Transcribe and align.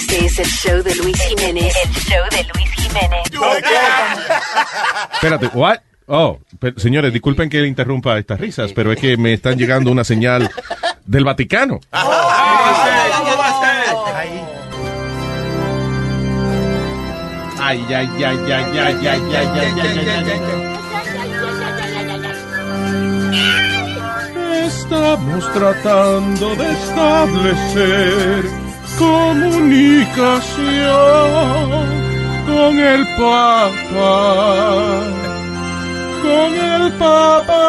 Este 0.00 0.24
es 0.24 0.38
el 0.38 0.46
show 0.46 0.82
de 0.82 0.94
Luis 0.94 1.20
Jiménez. 1.24 1.74
El 1.84 1.92
show 1.92 2.24
de 2.30 2.42
Luis 2.54 2.70
Jiménez. 2.70 3.20
Espérate, 5.12 5.48
what? 5.52 5.80
Oh, 6.06 6.38
señores, 6.78 7.12
disculpen 7.12 7.50
que 7.50 7.66
interrumpa 7.66 8.16
estas 8.18 8.40
risas, 8.40 8.72
pero 8.72 8.92
es 8.92 8.98
que 8.98 9.18
me 9.18 9.34
están 9.34 9.58
llegando 9.58 9.90
una 9.90 10.02
señal 10.04 10.50
del 11.04 11.24
Vaticano. 11.24 11.80
Ay, 11.92 12.00
ay, 17.58 17.84
ay, 17.94 18.08
ay, 18.24 18.38
ay, 18.48 18.78
ay, 18.78 19.06
ay, 19.06 19.06
ay, 19.06 19.20
ay, 19.36 19.80
ay, 19.80 20.08
ay, 20.08 20.30
ay. 20.32 20.40
Estamos 24.66 25.52
tratando 25.52 26.56
de 26.56 26.72
establecer 26.72 28.69
comunicación 29.00 30.60
con 32.46 32.78
el 32.78 33.02
Papa, 33.16 34.14
con 36.22 36.54
el 36.54 36.92
Papa 36.92 37.64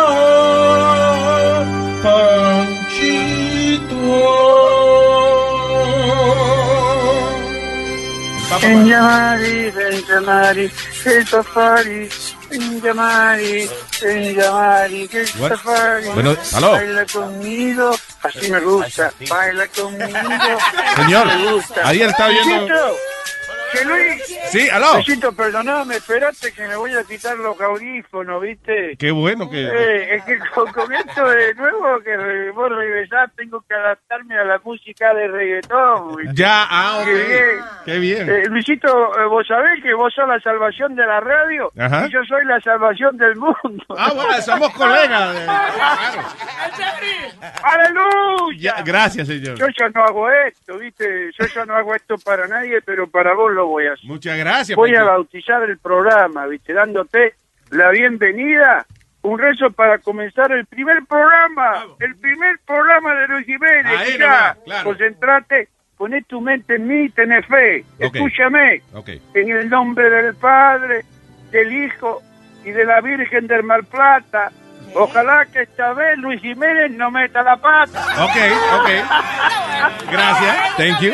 Panchito. 2.04 3.32
Ella 8.62 9.02
Mari, 9.02 9.72
Benja 9.72 10.20
Mari, 10.22 10.70
el 11.06 11.26
Papari, 11.26 12.10
el 12.52 12.82
What? 15.40 15.50
safari. 15.50 16.08
Bueno, 16.10 16.36
aló. 16.54 16.72
Baila 16.72 17.06
conmigo, 17.06 17.96
así 18.24 18.52
me 18.52 18.60
gusta. 18.60 19.14
Baila 19.30 19.68
conmigo. 19.68 20.20
Señor, 20.96 21.28
me 21.28 21.52
gusta. 21.54 21.88
ahí 21.88 22.02
está 22.02 22.28
viendo- 22.28 22.96
Luis. 23.86 24.40
Sí, 24.50 24.70
aló. 24.70 24.94
Luisito, 24.96 25.32
perdoname, 25.34 25.96
espérate 25.98 26.52
que 26.54 26.68
me 26.68 26.76
voy 26.76 26.94
a 26.96 27.04
quitar 27.04 27.38
los 27.38 27.60
audífonos, 27.60 28.42
¿viste? 28.42 28.96
Qué 28.98 29.12
bueno 29.12 29.50
que... 29.50 29.66
Eh, 29.68 30.16
es 30.16 30.24
que 30.26 30.40
con, 30.54 30.72
con 30.74 30.92
esto 30.94 31.28
de 31.30 31.54
nuevo 31.56 32.00
que 32.04 32.50
vos 32.52 32.70
regresás 32.70 33.32
tengo 33.36 33.62
que 33.68 33.74
adaptarme 33.74 34.38
a 34.38 34.44
la 34.44 34.60
música 34.64 35.14
de 35.14 35.28
reggaetón. 35.28 36.16
¿viste? 36.18 36.34
Ya, 36.36 36.66
ah, 36.70 36.98
ok. 37.00 37.06
Qué 37.06 37.14
bien. 37.14 37.60
Qué 37.86 38.00
bien. 38.00 38.30
Eh, 38.30 38.46
Luisito, 38.48 39.20
eh, 39.20 39.26
vos 39.26 39.48
sabés 39.48 39.82
que 39.82 39.94
vos 39.94 40.14
sos 40.14 40.28
la 40.28 40.40
salvación 40.42 40.96
de 40.96 41.06
la 41.06 41.20
radio 41.20 41.72
Ajá. 41.78 42.06
y 42.08 42.12
yo 42.12 42.20
soy 42.28 42.46
la 42.46 42.60
salvación 42.62 43.18
del 43.18 43.36
mundo. 43.36 43.86
Ah, 43.98 44.12
bueno, 44.14 44.34
somos 44.42 44.70
colegas. 44.74 45.36
eh. 45.36 45.48
¡Aleluya! 47.64 48.76
Ya, 48.78 48.84
gracias, 48.84 49.28
señor. 49.28 49.56
Yo 49.58 49.66
ya 49.78 49.90
no 49.90 50.04
hago 50.04 50.30
esto, 50.30 50.78
¿viste? 50.78 51.32
Yo 51.40 51.46
ya 51.48 51.66
no 51.66 51.76
hago 51.76 51.96
esto 51.96 52.18
para 52.18 52.48
nadie, 52.48 52.82
pero 52.82 53.08
para 53.10 53.34
vos 53.34 53.52
lo 53.52 53.61
voy 53.68 53.88
a 53.88 53.94
hacer. 53.94 54.06
Muchas 54.06 54.38
gracias. 54.38 54.76
Voy 54.76 54.96
a 54.96 55.04
bautizar 55.04 55.64
el 55.64 55.78
programa, 55.78 56.46
¿viste? 56.48 56.74
Dándote 56.74 57.36
la 57.72 57.90
bienvenida. 57.90 58.86
Un 59.24 59.38
rezo 59.38 59.70
para 59.72 60.00
comenzar 60.00 60.52
el 60.52 60.66
primer 60.66 61.06
programa. 61.06 61.86
El 62.00 62.16
primer 62.16 62.58
programa 62.66 63.14
de 63.16 63.28
Luis 63.28 63.46
Jiménez. 63.46 64.00
Ahí 64.00 64.18
nomás, 64.18 64.58
claro. 64.66 64.90
Concentrate, 64.90 65.68
poné 65.96 66.24
tu 66.24 66.42
mente 66.42 66.76
en 66.76 66.88
mí, 66.88 67.10
tenés 67.10 67.46
fe. 67.46 67.86
Escúchame. 68.00 68.82
Ok. 68.94 69.10
En 69.36 69.50
el 69.52 69.70
nombre 69.70 70.10
del 70.10 70.34
Padre, 70.36 71.06
del 71.52 71.72
Hijo 71.86 72.22
y 72.66 72.72
de 72.72 72.86
la 72.86 73.00
Virgen 73.02 73.46
del 73.46 73.64
Mal 73.64 73.84
Plata. 73.86 74.52
Ojalá 74.94 75.46
que 75.46 75.62
esta 75.62 75.94
vez 75.94 76.18
Luis 76.18 76.42
Jiménez 76.42 76.92
no 76.92 77.12
meta 77.12 77.44
la 77.44 77.56
pata. 77.58 78.02
Ok, 78.24 78.38
ok. 78.80 78.90
Gracias. 80.12 80.76
Thank 80.78 81.02
you. 81.02 81.14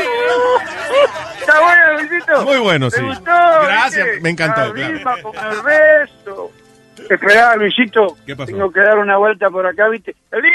¿Está 1.48 1.62
bueno, 1.62 1.94
Luisito? 2.02 2.44
Muy 2.44 2.58
bueno, 2.58 2.90
¿Te 2.90 2.98
sí. 2.98 3.04
gustó? 3.04 3.32
Gracias, 3.64 4.06
¿viste? 4.06 4.22
me 4.22 4.30
encantó, 4.32 4.74
La 4.74 4.74
claro. 4.74 5.22
con 5.24 5.36
el 5.38 5.62
beso. 5.62 6.52
Esperá, 7.10 7.56
Luisito. 7.56 8.18
¿Qué 8.26 8.36
pasó? 8.36 8.52
Tengo 8.52 8.70
que 8.72 8.82
dar 8.82 8.98
una 8.98 9.16
vuelta 9.18 9.50
por 9.50 9.66
acá, 9.66 9.88
¿viste? 9.88 10.14
¡Elías! 10.32 10.54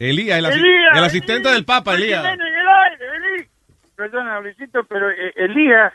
Elías, 0.00 0.38
el, 0.38 0.46
¡Elías! 0.46 0.96
el 0.96 1.04
asistente 1.04 1.42
Elías, 1.42 1.54
del 1.54 1.64
Papa, 1.64 1.94
Elías. 1.94 2.24
Elías. 2.24 3.48
Perdona, 3.94 4.40
Luisito, 4.40 4.82
pero 4.84 5.10
eh, 5.10 5.32
Elías 5.36 5.92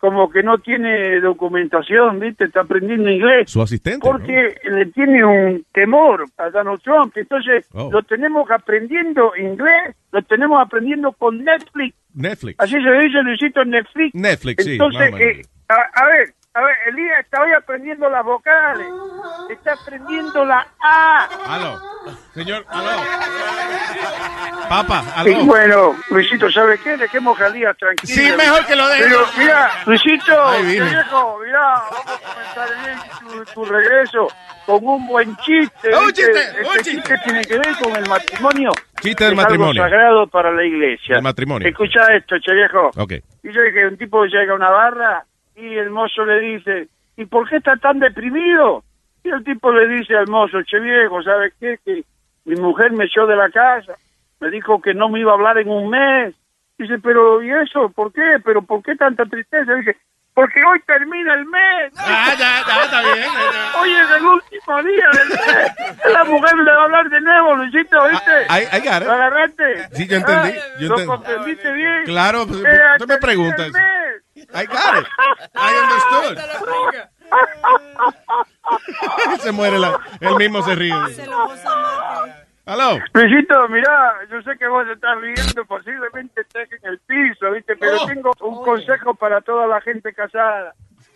como 0.00 0.30
que 0.30 0.42
no 0.42 0.58
tiene 0.58 1.20
documentación, 1.20 2.20
¿viste? 2.20 2.44
Está 2.44 2.62
aprendiendo 2.62 3.10
inglés. 3.10 3.50
Su 3.50 3.60
asistente. 3.60 4.00
Porque 4.00 4.54
le 4.64 4.86
tiene 4.86 5.24
un 5.24 5.64
temor 5.72 6.24
a 6.38 6.48
Donald 6.50 6.80
Trump. 6.82 7.12
Entonces, 7.16 7.68
Oh. 7.74 7.90
lo 7.92 8.02
tenemos 8.02 8.50
aprendiendo 8.50 9.32
inglés, 9.36 9.94
lo 10.12 10.22
tenemos 10.22 10.60
aprendiendo 10.64 11.12
con 11.12 11.44
Netflix. 11.44 11.94
Netflix. 12.14 12.56
Así 12.58 12.72
se 12.82 12.90
dice, 12.92 13.22
Luisito, 13.22 13.64
Netflix. 13.64 14.14
Netflix, 14.14 14.64
sí. 14.64 14.72
Entonces, 14.72 15.12
o 15.12 15.16
menos. 15.16 15.20
eh, 15.20 15.42
a, 15.68 16.02
a 16.02 16.06
ver, 16.06 16.28
a 16.52 16.60
ver, 16.62 16.76
Elías 16.88 17.20
está 17.20 17.42
hoy 17.42 17.52
aprendiendo 17.52 18.08
las 18.10 18.24
vocales. 18.24 18.86
Está 19.50 19.72
aprendiendo 19.74 20.44
la 20.44 20.66
A. 20.82 21.28
Aló. 21.46 21.80
Señor, 22.34 22.64
aló. 22.68 22.90
Papa, 24.68 25.02
Y 25.26 25.32
aló. 25.34 25.44
bueno, 25.46 25.96
Luisito, 26.10 26.50
¿sabe 26.50 26.78
qué? 26.78 26.96
Dejemos 26.96 27.40
a 27.40 27.48
Elías 27.48 27.76
tranquilo. 27.76 28.12
Sí, 28.14 28.36
mejor 28.36 28.64
que 28.66 28.76
lo 28.76 28.88
deje. 28.88 29.04
Pero, 29.04 29.26
mira, 29.38 29.70
Luisito, 29.86 30.50
vine. 30.62 30.84
viejo, 30.90 31.38
mira, 31.44 31.60
vamos 31.60 32.06
a 32.06 32.32
comenzar 32.32 32.68
bien 32.84 33.44
tu, 33.44 33.52
tu 33.52 33.64
regreso 33.64 34.28
con 34.66 34.86
un 34.86 35.06
buen 35.08 35.36
chiste. 35.38 35.88
Un 35.96 36.12
chiste, 36.12 36.30
Este 36.40 36.60
un 36.62 36.68
chiste. 36.76 36.90
chiste 36.92 37.14
tiene 37.24 37.40
que 37.44 37.58
ver 37.58 37.76
con 37.82 37.96
el 37.96 38.08
matrimonio. 38.08 38.70
Chiste 39.00 39.24
del 39.24 39.32
Es 39.32 39.38
algo 39.38 39.42
matrimonio. 39.50 39.82
sagrado 39.82 40.26
para 40.28 40.52
la 40.52 40.64
iglesia. 40.64 41.16
El 41.16 41.22
matrimonio. 41.22 41.68
Escucha 41.68 42.06
esto, 42.14 42.36
che 42.44 42.52
viejo. 42.54 42.90
Ok. 42.96 43.12
Y 43.42 43.52
yo 43.52 43.60
que 43.74 43.86
un 43.86 43.96
tipo 43.96 44.24
llega 44.24 44.52
a 44.52 44.56
una 44.56 44.70
barra 44.70 45.24
y 45.60 45.76
el 45.78 45.90
mozo 45.90 46.24
le 46.24 46.40
dice, 46.40 46.88
¿y 47.16 47.24
por 47.26 47.48
qué 47.48 47.56
está 47.56 47.76
tan 47.76 47.98
deprimido? 48.00 48.82
Y 49.24 49.28
el 49.30 49.44
tipo 49.44 49.70
le 49.72 49.86
dice 49.88 50.16
al 50.16 50.28
mozo, 50.28 50.62
che 50.62 50.78
viejo, 50.80 51.22
¿sabes 51.22 51.52
qué? 51.60 51.78
Que 51.84 52.04
mi 52.46 52.56
mujer 52.56 52.92
me 52.92 53.04
echó 53.04 53.26
de 53.26 53.36
la 53.36 53.50
casa, 53.50 53.94
me 54.40 54.50
dijo 54.50 54.80
que 54.80 54.94
no 54.94 55.08
me 55.08 55.20
iba 55.20 55.32
a 55.32 55.34
hablar 55.34 55.58
en 55.58 55.68
un 55.68 55.90
mes. 55.90 56.34
Dice, 56.78 56.98
pero 57.02 57.42
¿y 57.42 57.50
eso? 57.50 57.90
¿Por 57.90 58.12
qué? 58.12 58.38
¿Pero 58.42 58.62
por 58.62 58.82
qué 58.82 58.96
tanta 58.96 59.26
tristeza? 59.26 59.74
Dice, 59.74 59.98
porque 60.32 60.62
hoy 60.64 60.80
termina 60.86 61.34
el 61.34 61.44
mes. 61.44 61.92
Ah, 61.98 62.32
ya, 62.38 62.64
ya, 62.66 62.84
está 62.84 63.02
bien. 63.02 63.26
ya. 63.26 63.80
Hoy 63.80 63.92
es 63.92 64.10
el 64.16 64.24
último 64.24 64.82
día 64.84 65.04
del 65.12 65.28
mes. 65.28 66.04
La 66.14 66.24
mujer 66.24 66.56
le 66.56 66.72
va 66.72 66.80
a 66.80 66.84
hablar 66.84 67.10
de 67.10 67.20
nuevo, 67.20 67.56
Luisito, 67.56 67.98
¿viste? 68.08 68.32
I 68.48 68.78
got 68.80 69.00
¿Lo 69.02 69.04
it. 69.04 69.10
agarraste? 69.10 69.88
Sí, 69.92 70.08
yo 70.08 70.16
entendí, 70.16 70.48
Ah, 70.48 70.64
yo 70.80 70.88
¿Lo 70.88 70.94
entendí. 70.94 71.06
comprendiste 71.06 71.72
bien? 71.74 72.04
Claro, 72.06 72.46
pues, 72.46 72.62
tú 72.98 73.06
me 73.06 73.18
preguntas. 73.18 73.66
el 73.66 73.72
mes. 73.72 74.22
I 74.36 74.64
got 74.66 74.98
it. 75.02 75.06
I 75.54 75.74
understood. 75.82 76.38
se 79.40 79.52
muere 79.52 79.78
la, 79.78 79.98
él 80.20 80.36
mismo 80.36 80.62
se 80.62 80.74
ríe. 80.74 80.94
Aló. 82.66 82.98
Luisito, 83.14 83.68
mira, 83.68 84.14
yo 84.30 84.40
sé 84.42 84.56
que 84.58 84.68
vos 84.68 84.86
estás 84.88 85.18
riendo, 85.20 85.64
posiblemente 85.64 86.42
estés 86.42 86.70
en 86.72 86.88
el 86.90 86.98
piso, 87.00 87.50
¿viste? 87.50 87.74
Pero 87.76 87.96
Oh. 88.02 88.06
tengo 88.06 88.30
un 88.40 88.62
consejo 88.62 89.14
para 89.14 89.40
toda 89.40 89.66
la 89.66 89.80
gente 89.80 90.12
casada. 90.14 90.74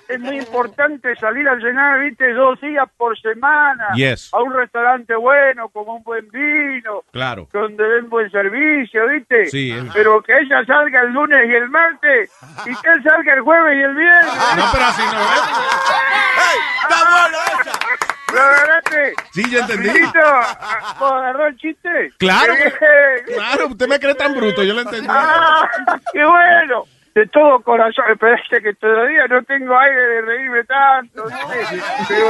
Es 0.09 0.21
muy 0.21 0.37
importante 0.39 1.17
salir 1.17 1.49
a 1.49 1.59
cenar, 1.59 2.01
¿viste? 2.01 2.33
Dos 2.35 2.61
días 2.61 2.87
por 2.97 3.19
semana. 3.21 3.89
Yes. 3.95 4.33
A 4.35 4.41
un 4.43 4.53
restaurante 4.53 5.15
bueno, 5.17 5.69
con 5.71 5.89
un 5.89 6.03
buen 6.03 6.29
vino, 6.31 7.03
Claro. 7.13 7.49
donde 7.53 7.83
den 7.89 8.11
buen 8.11 8.31
servicio, 8.31 9.09
¿viste? 9.09 9.47
Sí, 9.47 9.73
es- 9.73 9.85
Pero 9.95 10.21
que 10.23 10.33
ella 10.39 10.65
salga 10.67 11.01
el 11.03 11.13
lunes 11.13 11.49
y 11.49 11.55
el 11.55 11.69
martes, 11.71 12.31
y 12.67 12.75
que 12.77 12.91
él 12.91 13.03
salga 13.03 13.35
el 13.35 13.41
jueves 13.41 13.77
y 13.79 13.83
el 13.83 13.95
viernes. 13.95 14.35
No, 14.57 14.65
pero 14.73 14.85
así 14.85 15.03
no 15.03 15.21
es. 15.21 15.43
¡Está 16.83 17.11
buena 17.11 17.39
esa! 17.61 17.81
Sí, 19.33 19.49
yo 19.51 19.61
entendí. 19.61 19.89
Luisito, 19.89 20.19
¿vos 20.99 21.13
agarró 21.13 21.47
el 21.47 21.57
chiste? 21.57 22.13
Claro, 22.19 22.53
claro, 23.27 23.67
usted 23.69 23.87
me 23.89 24.01
cree 24.01 24.15
tan 24.17 24.35
bruto, 24.35 24.63
yo 24.65 24.75
lo 24.75 24.81
entendí. 24.81 25.07
¡Ah! 25.09 25.69
¡Qué 26.13 26.25
bueno! 26.25 26.85
De 27.15 27.27
todo 27.29 27.61
corazón, 27.61 28.05
parece 28.19 28.61
que 28.61 28.75
todavía 28.75 29.29
no 29.29 29.43
tengo 29.45 29.79
aire 29.79 30.01
de 30.01 30.23
reírme 30.23 30.65
tanto, 30.65 31.25
¿viste? 31.25 31.81
pero 32.09 32.27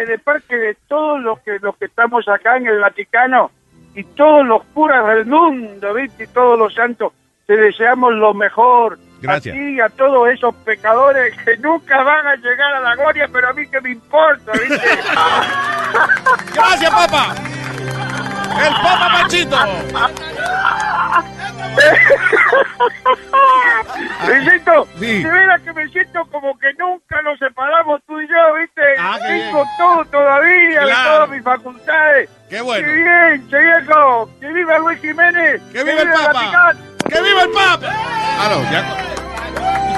en 0.00 0.06
de 0.06 0.18
parte 0.18 0.56
de 0.56 0.76
todos 0.88 1.20
los 1.20 1.38
que 1.40 1.58
los 1.60 1.76
que 1.76 1.84
estamos 1.84 2.26
acá 2.28 2.56
en 2.56 2.66
el 2.66 2.80
Vaticano 2.80 3.50
y 3.94 4.04
todos 4.04 4.46
los 4.46 4.64
curas 4.72 5.06
del 5.06 5.26
mundo, 5.26 5.92
¿viste? 5.92 6.24
Y 6.24 6.26
todos 6.28 6.58
los 6.58 6.72
santos, 6.72 7.12
te 7.46 7.56
deseamos 7.56 8.14
lo 8.14 8.32
mejor. 8.32 8.98
Gracias. 9.20 9.54
A 9.54 9.58
ti 9.58 9.74
y 9.74 9.80
a 9.80 9.88
todos 9.90 10.28
esos 10.30 10.54
pecadores 10.64 11.36
que 11.44 11.58
nunca 11.58 12.02
van 12.02 12.26
a 12.26 12.34
llegar 12.36 12.74
a 12.74 12.80
la 12.80 12.96
gloria, 12.96 13.28
pero 13.30 13.50
a 13.50 13.52
mí 13.52 13.68
que 13.68 13.80
me 13.82 13.90
importa, 13.90 14.52
¿viste? 14.52 14.80
Gracias, 16.54 16.90
papá. 16.90 17.34
El 18.64 18.72
Papa 18.74 19.08
Panchito. 19.12 19.56
Luisito, 24.26 24.86
Sí. 24.98 25.22
de 25.22 25.30
veras 25.30 25.60
que 25.62 25.72
me 25.72 25.88
siento 25.88 26.24
como 26.30 26.58
que 26.58 26.72
nunca 26.78 27.20
nos 27.22 27.38
separamos 27.38 28.00
tú 28.06 28.20
y 28.20 28.28
yo, 28.28 28.54
¿viste? 28.60 28.82
Ah, 28.98 29.16
qué 29.20 29.26
Tengo 29.28 29.64
bien. 29.64 29.76
todo 29.78 30.04
todavía, 30.06 30.80
de 30.80 30.86
Claro. 30.86 31.10
todas 31.14 31.30
mis 31.30 31.42
facultades. 31.42 32.30
Qué 32.48 32.60
bueno. 32.60 32.86
¡Qué 32.86 32.92
bien, 32.94 33.48
che 33.50 33.58
viejo! 33.58 34.30
¡Que 34.40 34.52
viva 34.52 34.78
Luis 34.78 35.00
Jiménez! 35.00 35.60
¡Que 35.72 35.82
viva 35.84 36.02
el 36.02 36.10
Papa! 36.10 36.32
Vaticano! 36.32 36.80
¡Que 37.08 37.22
viva 37.22 37.42
el 37.42 37.50
Papa! 37.50 37.92
Aló, 38.40 38.62
ya. 38.70 38.84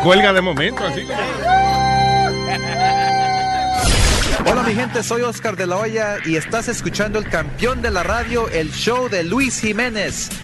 cuelga 0.03 0.33
de 0.33 0.41
momento, 0.41 0.87
así. 0.87 1.07
Hola 4.47 4.63
mi 4.63 4.75
gente, 4.75 5.03
soy 5.03 5.23
Oscar 5.23 5.57
de 5.57 5.67
la 5.67 5.77
Hoya 5.77 6.17
y 6.25 6.37
estás 6.37 6.69
escuchando 6.69 7.19
el 7.19 7.29
campeón 7.29 7.83
de 7.83 7.91
la 7.91 8.03
radio, 8.03 8.49
el 8.51 8.71
show 8.73 9.09
de 9.09 9.25
Luis 9.25 9.61
Jiménez. 9.61 10.44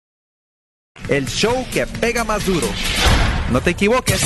El 1.07 1.27
show 1.27 1.65
que 1.73 1.85
pega 1.87 2.23
más 2.23 2.45
duro. 2.45 2.67
No 3.51 3.61
te 3.61 3.71
equivoques. 3.71 4.21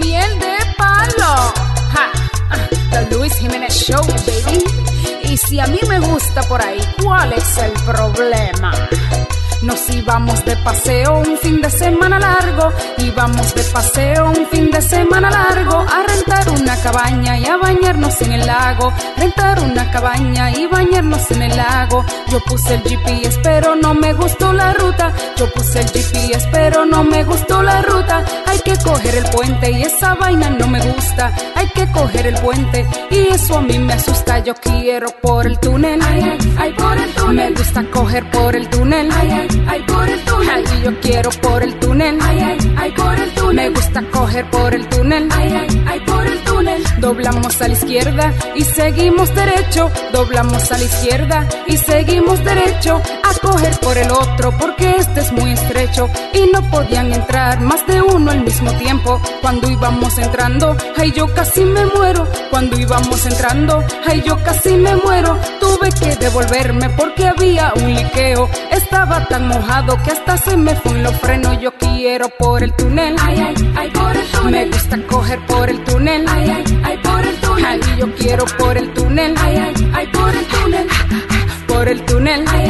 Miel 0.00 0.38
de 0.38 0.56
palo. 0.78 1.52
Ja, 1.92 2.10
ah, 2.50 2.68
The 2.90 3.14
Luis 3.14 3.34
Jiménez 3.36 3.74
Show, 3.74 4.02
baby. 4.06 4.64
Y 5.24 5.36
si 5.36 5.60
a 5.60 5.66
mí 5.66 5.78
me 5.88 5.98
gusta 6.00 6.42
por 6.44 6.62
ahí, 6.62 6.80
¿cuál 7.02 7.32
es 7.32 7.58
el 7.58 7.72
problema? 7.84 8.72
Nos 9.62 9.88
íbamos 9.90 10.44
de 10.44 10.56
paseo 10.58 11.18
un 11.18 11.38
fin 11.38 11.60
de 11.60 11.70
semana 11.70 12.18
largo, 12.18 12.72
íbamos 12.98 13.54
de 13.54 13.62
paseo 13.64 14.30
un 14.30 14.46
fin 14.48 14.70
de 14.70 14.82
semana 14.82 15.30
largo 15.30 15.80
a 15.80 16.02
rentar 16.06 16.50
una 16.50 16.76
cabaña 16.76 17.38
y 17.38 17.46
a 17.46 17.56
bañarnos 17.56 18.20
en 18.20 18.32
el 18.32 18.46
lago, 18.46 18.92
rentar 19.16 19.60
una 19.60 19.90
cabaña 19.90 20.50
y 20.50 20.66
bañarnos 20.66 21.30
en 21.30 21.42
el 21.42 21.56
lago. 21.56 22.04
Yo 22.28 22.40
puse 22.40 22.74
el 22.74 22.82
GPS 22.82 23.40
pero 23.42 23.74
no 23.74 23.94
me 23.94 24.12
gustó 24.12 24.52
la 24.52 24.74
ruta, 24.74 25.12
yo 25.36 25.50
puse 25.52 25.80
el 25.80 25.88
GPS 25.88 26.48
pero 26.52 26.84
no 26.84 27.02
me 27.02 27.24
gustó 27.24 27.62
la 27.62 27.82
ruta. 27.82 28.24
Hay 28.46 28.58
que 28.60 28.76
coger 28.76 29.14
el 29.16 29.24
puente 29.30 29.70
y 29.70 29.82
esa 29.82 30.14
vaina 30.14 30.50
no 30.50 30.68
me 30.68 30.80
gusta, 30.80 31.32
hay 31.54 31.68
que 31.70 31.90
coger 31.92 32.26
el 32.26 32.34
puente 32.40 32.86
y 33.10 33.28
eso 33.28 33.58
a 33.58 33.62
mí 33.62 33.78
me 33.78 33.94
asusta. 33.94 34.38
Yo 34.40 34.54
quiero 34.54 35.08
por 35.22 35.46
el 35.46 35.58
túnel, 35.58 36.00
ay, 36.02 36.20
ay, 36.22 36.54
ay, 36.58 36.72
por 36.74 36.96
el 36.96 37.14
túnel. 37.14 37.52
Me 37.52 37.58
gusta 37.58 37.90
coger 37.90 38.30
por 38.30 38.54
el 38.54 38.68
túnel, 38.68 39.08
ay, 39.12 39.30
ay, 39.30 39.45
ay, 39.66 39.82
por 39.82 40.08
el 40.08 40.20
túnel. 40.24 40.64
Ay, 40.66 40.82
yo 40.84 41.00
quiero 41.00 41.30
por 41.42 41.62
el 41.62 41.78
túnel, 41.78 42.18
ay, 42.22 42.38
ay, 42.40 42.74
ay, 42.76 42.92
por 42.92 43.18
el 43.18 43.34
túnel. 43.34 43.56
Me 43.56 43.68
gusta 43.70 44.02
coger 44.10 44.50
por 44.50 44.74
el 44.74 44.88
túnel, 44.88 45.28
ay, 45.32 45.54
ay, 45.60 45.84
ay, 45.86 46.00
por 46.00 46.26
el 46.26 46.38
túnel. 46.44 46.84
Doblamos 46.98 47.62
a 47.62 47.68
la 47.68 47.74
izquierda 47.74 48.34
y 48.54 48.62
seguimos 48.64 49.34
derecho, 49.34 49.90
doblamos 50.12 50.72
a 50.72 50.78
la 50.78 50.84
izquierda 50.84 51.48
y 51.66 51.76
seguimos 51.76 52.42
derecho 52.44 53.00
a 53.22 53.46
coger 53.46 53.78
por 53.80 53.96
el 53.98 54.10
otro 54.10 54.56
porque 54.58 54.96
este 54.98 55.20
es 55.20 55.32
muy 55.32 55.52
estrecho 55.52 56.08
y 56.32 56.50
no 56.52 56.62
podían 56.70 57.12
entrar 57.12 57.60
más 57.60 57.86
de 57.86 58.00
uno 58.02 58.30
al 58.30 58.42
mismo 58.42 58.72
tiempo. 58.72 59.20
Cuando 59.42 59.70
íbamos 59.70 60.18
entrando, 60.18 60.76
ay, 60.96 61.12
yo 61.12 61.32
casi 61.34 61.64
me 61.64 61.86
muero. 61.86 62.26
Cuando 62.50 62.78
íbamos 62.78 63.26
entrando, 63.26 63.84
ay, 64.06 64.22
yo 64.26 64.42
casi 64.42 64.74
me 64.74 64.96
muero. 64.96 65.38
Tuve 65.60 65.90
que 65.90 66.16
devolverme 66.16 66.90
porque 66.90 67.26
había 67.26 67.72
un 67.76 67.94
liqueo. 67.94 68.48
Estaba 68.70 69.26
tan 69.28 69.35
mojado 69.40 69.96
que 70.02 70.10
hasta 70.10 70.36
se 70.38 70.56
me 70.56 70.74
fue 70.76 70.98
los 71.02 71.14
frenos. 71.16 71.58
Yo 71.60 71.72
quiero 71.72 72.28
por 72.38 72.62
el 72.62 72.72
túnel, 72.74 73.16
ay, 73.22 73.38
ay, 73.38 73.72
ay, 73.76 73.90
por 73.90 74.16
el 74.16 74.26
túnel. 74.26 74.68
Me 74.70 74.76
gusta 74.76 74.96
coger 75.06 75.46
por 75.46 75.68
el 75.68 75.84
túnel, 75.84 76.24
ay, 76.28 76.50
ay, 76.50 76.80
ay, 76.84 76.98
por 76.98 77.20
el 77.26 77.36
túnel. 77.40 77.66
Ay, 77.66 77.98
yo 77.98 78.14
quiero 78.14 78.44
por 78.58 78.76
el 78.76 78.92
túnel, 78.94 79.34
ay, 79.40 79.56
ay, 79.56 79.90
ay, 79.94 80.06
por 80.08 80.34
el 80.34 80.46
túnel. 80.46 80.86
Por 81.66 81.88
el 81.88 82.04
túnel, 82.04 82.44
ay, 82.48 82.65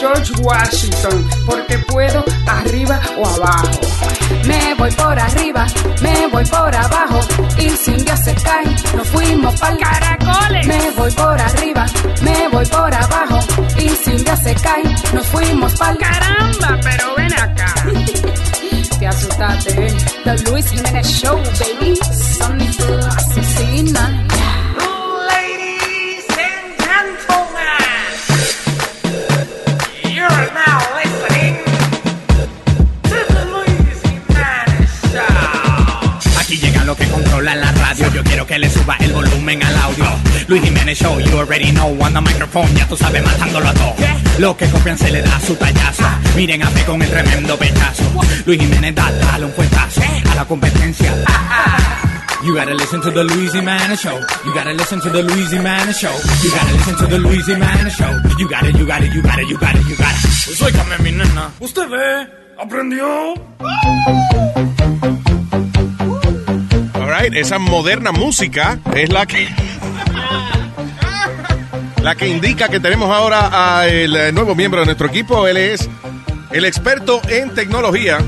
George 0.00 0.32
Washington, 0.40 1.28
porque 1.44 1.76
puedo 1.80 2.24
arriba 2.46 2.98
o 3.18 3.26
abajo. 3.26 3.80
Me 4.46 4.74
voy 4.74 4.90
por 4.92 5.18
arriba, 5.18 5.66
me 6.00 6.26
voy 6.28 6.44
por 6.46 6.74
abajo, 6.74 7.20
y 7.58 7.68
si 7.68 7.90
un 7.90 8.02
día 8.02 8.16
se 8.16 8.34
cae, 8.36 8.64
nos 8.96 9.06
fuimos 9.08 9.60
pa'l 9.60 9.78
caracoles. 9.78 10.66
Me 10.66 10.90
voy 10.92 11.10
por 11.10 11.38
arriba, 11.38 11.84
me 12.22 12.48
voy 12.48 12.64
por 12.64 12.94
abajo, 12.94 13.40
y 13.76 13.90
si 13.90 14.10
un 14.12 14.24
día 14.24 14.36
se 14.36 14.54
cae, 14.54 14.84
nos 15.12 15.26
fuimos 15.26 15.72
pa'l 15.74 15.98
caramba, 15.98 16.80
pero 16.82 17.14
ven 17.16 17.32
acá. 17.34 17.74
Te 18.98 19.06
asustaste, 19.06 19.86
¿eh? 19.86 19.96
The 20.24 20.50
Luis 20.50 20.70
Jiménez 20.70 21.06
Show, 21.06 21.36
baby. 21.58 21.96
Sonny 22.38 22.68
Asesina. 23.16 24.29
Los 36.90 36.98
que 36.98 37.06
controlan 37.06 37.60
la 37.60 37.70
radio. 37.70 38.12
Yo 38.12 38.24
quiero 38.24 38.44
que 38.44 38.58
le 38.58 38.68
suba 38.68 38.96
el 38.98 39.12
volumen 39.12 39.62
al 39.62 39.76
audio. 39.76 40.06
Luis 40.48 40.60
Jiménez 40.60 40.98
Show, 40.98 41.20
you 41.20 41.38
already 41.38 41.70
know. 41.70 41.96
On 42.02 42.12
the 42.12 42.20
microphone, 42.20 42.66
ya 42.74 42.84
tú 42.88 42.96
sabes, 42.96 43.22
matándolo 43.24 43.68
a 43.68 43.74
todo. 43.74 43.94
Los 44.38 44.56
que 44.56 44.66
copian 44.66 44.98
se 44.98 45.08
le 45.12 45.22
da 45.22 45.38
su 45.38 45.54
tallazo. 45.54 46.02
Miren 46.34 46.64
a 46.64 46.66
Fe 46.66 46.84
con 46.84 47.00
el 47.00 47.08
tremendo 47.08 47.56
pechazo. 47.56 48.02
Luis 48.44 48.58
Jiménez 48.58 48.92
da, 48.92 49.08
dale 49.12 49.44
un 49.44 49.52
fuetazo 49.52 50.00
a 50.32 50.34
la 50.34 50.44
competencia. 50.44 51.14
You 52.42 52.56
gotta 52.56 52.74
listen 52.74 53.00
to 53.02 53.12
the 53.12 53.22
Luis 53.22 53.52
Jimenez 53.52 54.00
Show. 54.00 54.18
You 54.44 54.52
gotta 54.52 54.72
listen 54.72 55.00
to 55.00 55.10
the 55.10 55.22
Luis 55.22 55.48
Jimenez 55.48 55.96
Show. 55.96 56.10
You 56.42 56.50
gotta 56.50 56.72
listen 56.72 56.96
to 56.96 57.06
the 57.06 57.18
Luis 57.20 57.46
Jimenez 57.46 57.94
Show. 57.94 58.10
You 58.36 58.48
gotta, 58.48 58.72
you 58.72 58.84
gotta, 58.84 59.06
you 59.06 59.22
gotta, 59.22 59.44
you 59.44 59.56
gotta, 59.56 59.78
you 59.78 59.96
gotta. 59.96 60.28
Pues 60.44 60.60
óigame, 60.60 60.98
mi 61.04 61.12
nena. 61.12 61.52
¿Usted 61.60 61.88
ve? 61.88 62.26
¿Aprendió? 62.60 63.34
Alright, 67.12 67.34
esa 67.34 67.58
moderna 67.58 68.12
música 68.12 68.78
es 68.94 69.12
la 69.12 69.26
que 69.26 69.48
la 72.04 72.14
que 72.14 72.28
indica 72.28 72.68
que 72.68 72.78
tenemos 72.78 73.10
ahora 73.10 73.80
al 73.80 74.14
eh, 74.14 74.30
nuevo 74.30 74.54
miembro 74.54 74.78
de 74.78 74.86
nuestro 74.86 75.08
equipo. 75.08 75.48
Él 75.48 75.56
es 75.56 75.90
el 76.52 76.64
experto 76.64 77.20
en 77.28 77.52
tecnología. 77.52 78.18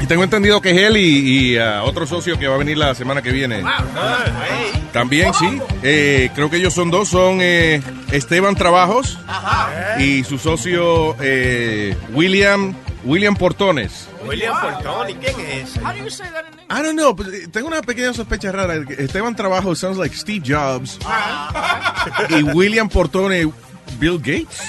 Y 0.00 0.06
tengo 0.06 0.22
entendido 0.22 0.60
que 0.60 0.70
es 0.70 0.78
él 0.78 0.98
y, 0.98 1.54
y, 1.54 1.58
uh, 1.58 1.82
otro 1.82 2.06
socio 2.06 2.38
que 2.38 2.46
va 2.46 2.54
a 2.54 2.58
venir 2.58 2.78
la 2.78 2.94
semana 2.94 3.22
que 3.22 3.32
viene. 3.32 3.64
También, 4.92 5.34
sí. 5.34 5.60
Eh, 5.82 6.30
creo 6.32 6.48
que 6.48 6.58
ellos 6.58 6.72
son 6.72 6.92
dos. 6.92 7.08
Son 7.08 7.38
eh, 7.40 7.82
Esteban 8.12 8.54
Trabajos 8.54 9.18
y 9.98 10.22
su 10.22 10.38
socio 10.38 11.16
eh, 11.20 11.96
William, 12.12 12.72
William 13.04 13.34
Portones. 13.34 14.08
William 14.26 14.54
Portoni, 14.60 15.14
¿quién 15.14 15.40
es 15.40 15.76
ese? 15.76 15.80
I 16.68 16.82
don't 16.82 16.92
know, 16.92 17.16
eh, 17.32 17.48
tengo 17.50 17.68
una 17.68 17.82
pequeña 17.82 18.12
sospecha 18.12 18.52
rara. 18.52 18.74
Esteban 18.98 19.34
Trabajo 19.34 19.74
sounds 19.74 19.98
like 19.98 20.14
Steve 20.14 20.42
Jobs. 20.46 20.98
y 22.28 22.42
William 22.42 22.88
Portone, 22.88 23.50
Bill 23.98 24.18
Gates. 24.18 24.60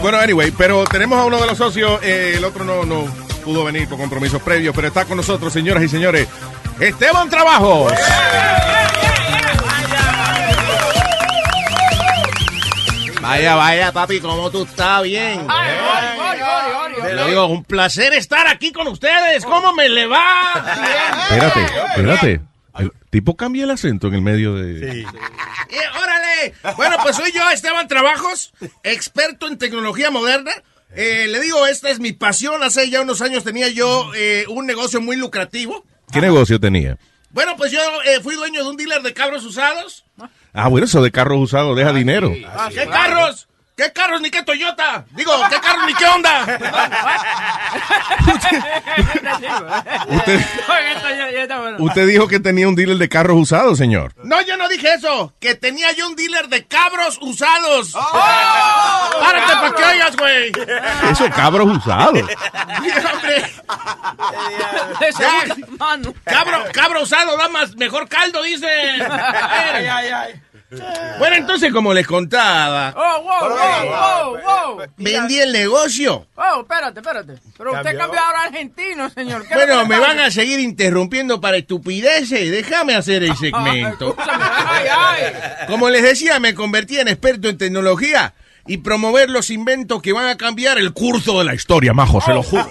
Bueno, 0.00 0.18
anyway, 0.18 0.52
pero 0.56 0.84
tenemos 0.84 1.18
a 1.18 1.24
uno 1.24 1.40
de 1.40 1.46
los 1.46 1.58
socios, 1.58 2.00
eh, 2.02 2.34
el 2.36 2.44
otro 2.44 2.64
no, 2.64 2.84
no 2.84 3.04
pudo 3.44 3.64
venir 3.64 3.88
por 3.88 3.98
compromisos 3.98 4.40
previos, 4.42 4.74
pero 4.74 4.88
está 4.88 5.04
con 5.04 5.16
nosotros, 5.16 5.52
señoras 5.52 5.82
y 5.82 5.88
señores, 5.88 6.28
Esteban 6.78 7.28
Trabajos. 7.28 7.92
Vaya, 13.26 13.56
vaya, 13.56 13.92
papi, 13.92 14.20
¿cómo 14.20 14.50
tú 14.52 14.62
estás? 14.62 15.02
Bien. 15.02 15.44
Te 17.02 17.14
lo 17.14 17.26
digo, 17.26 17.46
un 17.46 17.64
placer 17.64 18.12
estar 18.14 18.46
aquí 18.46 18.70
con 18.70 18.86
ustedes. 18.86 19.44
¿Cómo 19.44 19.74
me 19.74 19.88
le 19.88 20.06
va? 20.06 20.22
Espérate, 21.28 21.60
espérate. 21.88 22.40
El 22.78 22.92
tipo 23.10 23.36
cambia 23.36 23.64
el 23.64 23.70
acento 23.70 24.06
en 24.08 24.14
el 24.14 24.22
medio 24.22 24.54
de... 24.54 25.00
Eh, 25.00 25.06
órale, 26.00 26.54
Bueno, 26.76 26.96
pues 27.02 27.16
soy 27.16 27.32
yo, 27.32 27.50
Esteban 27.50 27.88
Trabajos, 27.88 28.52
experto 28.84 29.48
en 29.48 29.58
tecnología 29.58 30.10
moderna. 30.10 30.52
Eh, 30.94 31.26
le 31.28 31.40
digo, 31.40 31.66
esta 31.66 31.90
es 31.90 31.98
mi 31.98 32.12
pasión. 32.12 32.62
Hace 32.62 32.88
ya 32.90 33.00
unos 33.00 33.22
años 33.22 33.42
tenía 33.42 33.68
yo 33.68 34.12
eh, 34.14 34.44
un 34.48 34.66
negocio 34.66 35.00
muy 35.00 35.16
lucrativo. 35.16 35.84
¿Qué 36.12 36.20
negocio 36.20 36.60
tenía? 36.60 36.98
Bueno, 37.36 37.54
pues 37.58 37.70
yo 37.70 37.80
eh, 38.06 38.18
fui 38.22 38.34
dueño 38.34 38.64
de 38.64 38.70
un 38.70 38.78
dealer 38.78 39.02
de 39.02 39.12
cabros 39.12 39.44
usados. 39.44 40.06
Ah, 40.54 40.68
bueno, 40.68 40.86
eso 40.86 41.02
de 41.02 41.12
carros 41.12 41.38
usados 41.38 41.76
deja 41.76 41.92
dinero. 41.92 42.32
¿Qué 42.32 42.86
carros? 42.86 43.46
¿Qué 43.76 43.92
carros 43.92 44.22
ni 44.22 44.30
qué 44.30 44.42
Toyota? 44.42 45.04
Digo, 45.10 45.32
¿qué 45.50 45.60
carros 45.60 45.84
ni 45.86 45.92
qué 45.92 46.06
onda? 46.06 46.46
Usted, 50.08 50.40
usted 51.78 52.06
dijo 52.06 52.26
que 52.26 52.40
tenía 52.40 52.68
un 52.68 52.74
dealer 52.74 52.96
de 52.96 53.08
carros 53.10 53.36
usados, 53.36 53.76
señor. 53.76 54.14
No, 54.24 54.40
yo 54.40 54.56
no 54.56 54.66
dije 54.68 54.94
eso. 54.94 55.34
Que 55.40 55.54
tenía 55.54 55.92
yo 55.92 56.08
un 56.08 56.16
dealer 56.16 56.48
de 56.48 56.64
cabros 56.66 57.18
usados. 57.20 57.92
Párate 57.92 59.52
para 59.52 59.74
que 59.74 59.84
oigas, 59.84 60.16
güey. 60.16 60.52
Eso, 61.10 61.28
cabros 61.30 61.76
usados. 61.76 62.14
Hombre. 62.14 63.52
Ya. 65.18 65.44
Cabro, 66.24 66.64
cabro 66.72 67.02
usado 67.02 67.36
da 67.36 67.48
más, 67.48 67.76
mejor 67.76 68.08
caldo, 68.08 68.42
dice. 68.42 68.66
Bueno, 71.18 71.36
entonces, 71.36 71.72
como 71.72 71.94
les 71.94 72.06
contaba, 72.06 72.92
Oh, 72.96 73.22
wow, 73.22 73.48
wow, 73.50 74.36
wow, 74.36 74.76
wow. 74.76 74.86
vendí 74.98 75.38
el 75.38 75.52
negocio. 75.52 76.26
Oh, 76.34 76.60
espérate, 76.60 77.00
espérate. 77.00 77.34
Pero 77.56 77.72
usted 77.72 77.96
Cambió. 77.96 78.20
ahora 78.20 78.40
a 78.40 78.44
argentino, 78.44 79.08
señor. 79.10 79.46
¿Qué 79.46 79.54
es 79.54 79.60
lo 79.60 79.66
Bueno, 79.66 79.86
me 79.86 79.98
van 79.98 80.20
a 80.20 80.30
seguir 80.30 80.60
interrumpiendo 80.60 81.40
para 81.40 81.56
estupideces. 81.56 82.50
Déjame 82.50 82.94
hacer 82.94 83.22
el 83.24 83.36
segmento. 83.38 84.14
Ay, 84.18 84.86
ay. 84.90 85.22
Como 85.68 85.88
les 85.88 86.02
decía, 86.02 86.38
me 86.40 86.54
convertí 86.54 86.98
en 86.98 87.08
experto 87.08 87.48
en 87.48 87.56
tecnología 87.58 88.34
y 88.66 88.78
promover 88.78 89.30
los 89.30 89.50
inventos 89.50 90.02
que 90.02 90.12
van 90.12 90.28
a 90.28 90.36
cambiar 90.36 90.78
el 90.78 90.92
curso 90.92 91.38
de 91.38 91.44
la 91.44 91.54
historia, 91.54 91.92
majo, 91.92 92.20
se 92.20 92.32
lo 92.32 92.42
juro. 92.42 92.68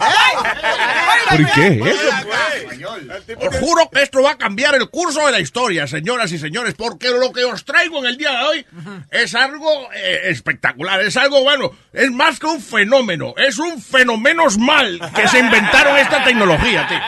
¿Por 1.30 1.52
qué 1.54 1.82
eso? 1.86 3.48
Os 3.48 3.56
juro 3.58 3.90
que 3.92 4.04
esto 4.04 4.22
va 4.22 4.32
a 4.32 4.38
cambiar 4.38 4.76
el 4.76 4.90
curso 4.90 5.26
de 5.26 5.32
la 5.32 5.40
historia, 5.40 5.88
señoras 5.88 6.32
y 6.32 6.38
señores, 6.38 6.76
porque 6.76 7.10
lo 7.10 7.32
que 7.32 7.44
os 7.44 7.66
traigo 7.66 8.00
en 8.00 8.06
el 8.06 8.18
día 8.18 8.32
de 8.32 8.44
hoy 8.44 8.66
es 9.12 9.36
algo 9.36 9.90
eh, 9.94 10.22
espectacular, 10.26 11.02
es 11.02 11.18
algo 11.18 11.44
bueno, 11.44 11.72
es 11.94 12.12
más 12.12 12.40
que 12.40 12.48
un 12.48 12.62
fenómeno, 12.62 13.34
es 13.38 13.58
un 13.58 13.82
fenómenos 13.82 14.58
mal 14.58 15.00
que 15.16 15.28
se 15.28 15.40
inventaron 15.40 15.98
esta 15.98 16.24
tecnología, 16.24 16.88
tío. 16.88 17.00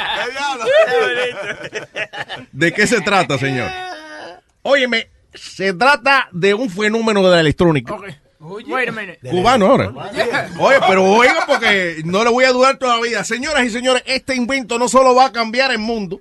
¿De 2.51 2.73
qué 2.73 2.87
se 2.87 3.01
trata, 3.01 3.37
señor? 3.37 3.69
Óyeme, 4.63 5.09
se 5.33 5.73
trata 5.73 6.27
de 6.31 6.53
un 6.53 6.69
fenómeno 6.69 7.23
de 7.23 7.31
la 7.31 7.39
electrónica. 7.41 7.95
Wait 8.39 8.89
a 8.89 8.91
minute. 8.91 9.19
Cubano 9.27 9.65
ahora. 9.65 9.91
Yeah. 10.13 10.49
Oye, 10.59 10.77
pero 10.87 11.03
oiga, 11.03 11.45
porque 11.47 12.01
no 12.05 12.23
le 12.23 12.29
voy 12.29 12.45
a 12.45 12.51
dudar 12.51 12.77
todavía. 12.77 13.23
Señoras 13.23 13.65
y 13.65 13.69
señores, 13.71 14.03
este 14.05 14.35
invento 14.35 14.77
no 14.77 14.87
solo 14.87 15.15
va 15.15 15.25
a 15.25 15.31
cambiar 15.31 15.71
el 15.71 15.79
mundo. 15.79 16.19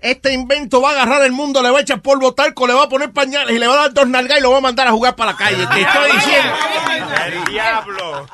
Este 0.00 0.32
invento 0.32 0.80
va 0.80 0.90
a 0.90 0.92
agarrar 0.92 1.22
el 1.22 1.32
mundo, 1.32 1.62
le 1.62 1.70
va 1.70 1.78
a 1.78 1.82
echar 1.82 2.00
polvo 2.00 2.32
talco, 2.32 2.66
le 2.66 2.72
va 2.72 2.84
a 2.84 2.88
poner 2.88 3.10
pañales 3.12 3.54
y 3.54 3.58
le 3.58 3.66
va 3.66 3.74
a 3.74 3.76
dar 3.82 3.92
dos 3.92 4.08
nalgas 4.08 4.38
y 4.38 4.42
lo 4.42 4.50
va 4.50 4.58
a 4.58 4.62
mandar 4.62 4.86
a 4.86 4.92
jugar 4.92 5.14
para 5.14 5.32
la 5.32 5.36
calle. 5.36 5.66
Te 5.66 5.80
estoy 5.82 6.12
diciendo 6.12 6.54
El 7.26 7.44
diablo. 7.52 8.26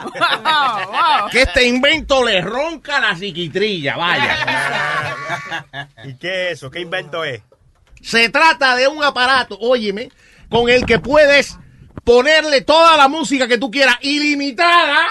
que 1.32 1.42
este 1.42 1.66
invento 1.66 2.22
le 2.22 2.40
ronca 2.40 3.00
la 3.00 3.16
psiquitrilla, 3.16 3.96
vaya. 3.96 4.36
¿Y 6.04 6.14
qué 6.14 6.46
es 6.46 6.52
eso? 6.58 6.70
¿Qué 6.70 6.80
invento 6.80 7.24
es? 7.24 7.42
Se 8.00 8.28
trata 8.28 8.76
de 8.76 8.86
un 8.86 9.02
aparato, 9.02 9.58
óyeme, 9.60 10.12
con 10.48 10.68
el 10.68 10.86
que 10.86 11.00
puedes 11.00 11.58
ponerle 12.06 12.60
toda 12.60 12.96
la 12.96 13.08
música 13.08 13.48
que 13.48 13.58
tú 13.58 13.68
quieras, 13.68 13.96
ilimitada, 14.00 15.08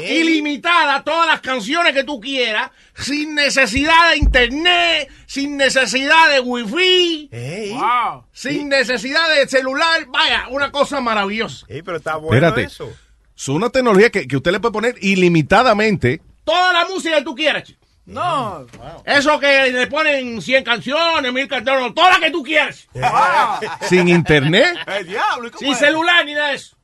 ¿eh? 0.00 0.14
ilimitada, 0.20 1.04
todas 1.04 1.26
las 1.26 1.42
canciones 1.42 1.92
que 1.92 2.04
tú 2.04 2.18
quieras, 2.18 2.70
sin 2.94 3.34
necesidad 3.34 4.12
de 4.12 4.16
internet, 4.16 5.10
sin 5.26 5.58
necesidad 5.58 6.30
de 6.30 6.40
wifi, 6.40 7.28
Wow. 7.74 8.24
sin 8.32 8.70
necesidad 8.70 9.28
de 9.34 9.46
celular, 9.46 10.06
vaya, 10.08 10.46
una 10.48 10.72
cosa 10.72 11.02
maravillosa. 11.02 11.66
Sí, 11.68 11.82
pero 11.82 11.98
está 11.98 12.16
bueno 12.16 12.34
Espérate. 12.46 12.62
eso. 12.72 12.90
Es 13.36 13.48
una 13.48 13.68
tecnología 13.68 14.08
que, 14.08 14.26
que 14.26 14.36
usted 14.38 14.52
le 14.52 14.60
puede 14.60 14.72
poner 14.72 14.94
ilimitadamente. 15.02 16.22
Toda 16.44 16.72
la 16.72 16.86
música 16.86 17.16
que 17.18 17.22
tú 17.24 17.34
quieras. 17.34 17.64
chico. 17.64 17.85
No. 18.06 18.66
Eso 19.04 19.38
que 19.40 19.72
le 19.72 19.86
ponen 19.88 20.40
100 20.40 20.64
canciones, 20.64 21.32
1000 21.32 21.48
canciones, 21.48 21.94
todas 21.94 22.10
las 22.12 22.20
que 22.20 22.30
tú 22.30 22.42
quieras. 22.42 22.86
sin 23.88 24.08
internet. 24.08 24.76
El 24.86 25.06
diablo. 25.08 25.48
¿y 25.48 25.50
cómo 25.50 25.60
Sin 25.60 25.72
es? 25.72 25.78
celular 25.78 26.24
ni 26.24 26.34
nada 26.34 26.48
de 26.48 26.54
eso. 26.56 26.76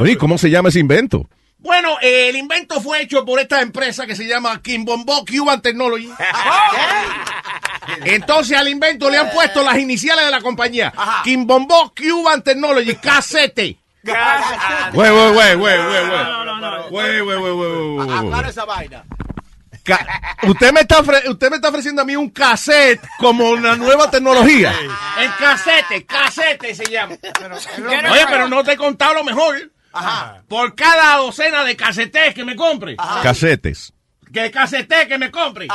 Oye, 0.00 0.16
¿cómo 0.16 0.36
se 0.38 0.50
llama 0.50 0.70
ese 0.70 0.80
invento? 0.80 1.28
Bueno, 1.58 1.96
eh, 2.02 2.28
el 2.28 2.36
invento 2.36 2.80
fue 2.80 3.02
hecho 3.02 3.24
por 3.24 3.38
esta 3.40 3.62
empresa 3.62 4.06
que 4.06 4.16
se 4.16 4.26
llama 4.26 4.60
Kimbombo 4.60 5.24
Cuban 5.24 5.62
Technology. 5.62 6.10
Entonces 8.04 8.56
al 8.58 8.68
invento 8.68 9.08
le 9.10 9.18
han 9.18 9.30
puesto 9.30 9.62
las 9.62 9.78
iniciales 9.78 10.24
de 10.24 10.30
la 10.30 10.40
compañía. 10.40 10.92
Kimbombo 11.22 11.94
Cuban 11.96 12.42
Technology, 12.42 12.96
casete. 12.96 13.78
Güey, 14.92 15.10
güey, 15.10 15.32
güey, 15.32 15.54
güey, 15.54 15.56
güey, 15.56 16.06
güey. 16.08 16.24
Güey, 16.90 17.20
güey, 17.20 17.38
güey, 17.38 17.38
güey, 17.38 17.52
güey, 17.52 17.70
güey, 17.72 18.06
güey. 18.06 18.18
Aclara 18.18 18.48
esa 18.48 18.64
vaina. 18.64 19.04
Ca- 19.84 20.36
Usted 20.44 20.72
me, 20.72 20.80
está 20.80 21.00
usted 21.00 21.50
me 21.50 21.56
está 21.56 21.68
ofreciendo 21.68 22.02
a 22.02 22.04
mí 22.04 22.16
un 22.16 22.30
cassette 22.30 23.00
como 23.18 23.50
una 23.50 23.76
nueva 23.76 24.10
tecnología. 24.10 24.74
En 25.18 25.30
casete, 25.38 26.04
casete 26.06 26.74
se 26.74 26.86
llama. 26.86 27.16
Oye, 28.10 28.26
pero 28.28 28.48
no 28.48 28.64
te 28.64 28.72
he 28.72 28.76
contado 28.76 29.14
lo 29.14 29.24
mejor. 29.24 29.70
Por 30.48 30.74
cada 30.74 31.18
docena 31.18 31.62
de 31.64 31.76
casetes 31.76 32.34
que 32.34 32.44
me 32.44 32.56
compre, 32.56 32.96
Casetes. 33.22 33.92
que 34.32 34.50
casete 34.50 35.06
que 35.06 35.18
me 35.18 35.30
compre, 35.30 35.68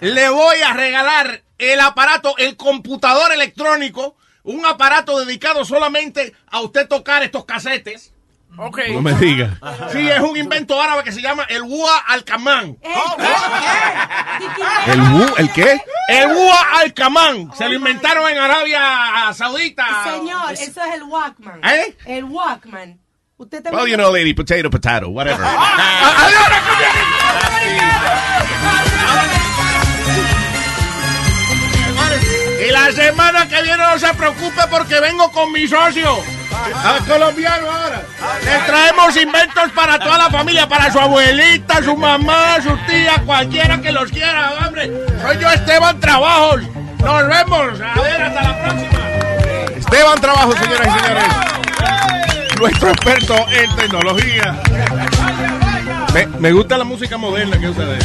le 0.00 0.28
voy 0.30 0.62
a 0.62 0.72
regalar 0.72 1.42
el 1.58 1.78
aparato, 1.80 2.34
el 2.38 2.56
computador 2.56 3.32
electrónico, 3.32 4.16
un 4.44 4.64
aparato 4.64 5.22
dedicado 5.22 5.64
solamente 5.66 6.32
a 6.50 6.60
usted 6.60 6.88
tocar 6.88 7.22
estos 7.22 7.44
casetes. 7.44 8.13
Ok. 8.56 8.78
No 8.92 9.02
me 9.02 9.12
diga. 9.14 9.58
Sí, 9.92 10.08
es 10.08 10.20
un 10.20 10.36
invento 10.36 10.80
árabe 10.80 11.02
que 11.04 11.12
se 11.12 11.20
llama 11.20 11.44
el 11.48 11.62
Wua 11.62 11.98
Alcamán. 12.06 12.76
¿El, 14.86 15.00
wu- 15.00 15.34
¿El 15.38 15.50
qué? 15.52 15.80
El 16.08 16.28
Wua 16.28 16.60
Alcamán. 16.80 17.50
Se 17.56 17.68
lo 17.68 17.74
inventaron 17.74 18.28
en 18.30 18.38
Arabia 18.38 19.32
Saudita. 19.34 19.84
Señor, 20.04 20.52
eso 20.52 20.82
es 20.84 20.94
el 20.94 21.02
Walkman. 21.04 21.60
¿Eh? 21.64 21.96
El 22.06 22.24
Walkman. 22.24 22.98
Usted 23.36 23.62
también. 23.62 23.82
Well, 23.82 23.90
you 23.90 23.96
know, 23.96 24.12
lady, 24.12 24.32
potato, 24.34 24.70
potato, 24.70 25.08
whatever. 25.08 25.44
Y 32.66 32.70
la 32.70 32.92
semana 32.92 33.48
que 33.48 33.62
viene 33.62 33.76
no 33.78 33.98
se 33.98 34.12
preocupe 34.14 34.62
porque 34.70 35.00
vengo 35.00 35.30
con 35.32 35.52
mi 35.52 35.66
socio. 35.66 36.18
Al 36.84 37.04
colombiano 37.06 37.70
ahora. 37.70 38.02
Le 38.44 38.58
traemos 38.66 39.16
inventos 39.16 39.70
para 39.72 39.98
toda 39.98 40.18
la 40.18 40.30
familia, 40.30 40.68
para 40.68 40.90
su 40.92 40.98
abuelita, 40.98 41.82
su 41.82 41.96
mamá, 41.96 42.56
su 42.62 42.76
tía, 42.86 43.22
cualquiera 43.24 43.80
que 43.80 43.92
los 43.92 44.10
quiera, 44.10 44.52
hombre. 44.64 44.90
Soy 45.22 45.38
yo 45.38 45.50
Esteban 45.50 46.00
Trabajos. 46.00 46.62
Nos 47.02 47.28
vemos. 47.28 47.80
A 47.80 48.00
ver, 48.00 48.22
hasta 48.22 48.42
la 48.42 48.62
próxima. 48.62 49.76
Esteban 49.76 50.20
Trabajo, 50.20 50.52
señoras 50.52 50.86
y 50.86 51.00
señores. 51.00 51.24
Nuestro 52.58 52.88
experto 52.90 53.46
en 53.50 53.76
tecnología. 53.76 54.54
Me, 56.14 56.26
me 56.26 56.52
gusta 56.52 56.78
la 56.78 56.84
música 56.84 57.18
moderna 57.18 57.58
que 57.58 57.68
usa 57.68 57.84
de, 57.84 57.98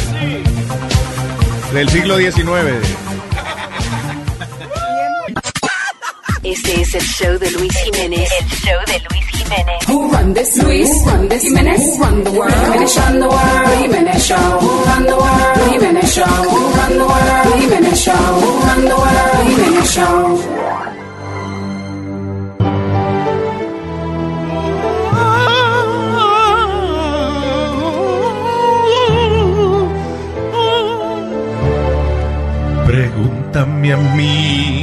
del 1.72 1.88
siglo 1.88 2.18
XIX. 2.18 3.09
Es 6.90 6.94
el 6.94 7.02
show 7.02 7.38
de 7.38 7.50
Luis 7.52 7.72
Jiménez. 7.84 8.28
El 8.40 8.48
show 8.48 8.78
de 8.86 9.00
Luis 9.10 9.26
Jiménez. 9.32 9.88
Who 9.88 10.10
run 10.10 10.34
this 10.34 10.56
Luis? 10.62 10.88
Who 10.88 11.10
run 11.10 11.28
this 11.28 11.42
Jimenez? 11.44 11.80
Who 11.80 12.02
run 12.02 12.24
the 12.24 12.30
world? 12.30 12.52
Jimenez 12.52 12.90
run 12.98 13.20
the 13.20 13.28
world. 13.28 13.80
Jimenez 13.80 14.22
show. 14.26 14.36
Who 14.36 14.84
run 14.86 15.06
the 15.06 15.16
world? 15.16 15.70
Jimenez 15.70 16.12
show. 16.12 16.24
Who 16.24 16.76
run 16.76 16.96
the 16.96 17.04
world? 17.04 17.60
Jimenez 17.60 18.02
show. 18.02 18.12
Who 18.12 18.48
run 18.66 18.84
the 18.84 18.96
world? 18.96 19.46
Jimenez 19.46 19.92
show. 19.92 20.70
Pregúntame 32.86 33.92
a 33.92 33.96
mí. 33.96 34.79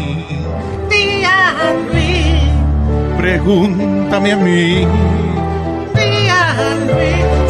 Pregúntame 3.27 4.31
a 4.31 4.37
mí. 4.37 4.87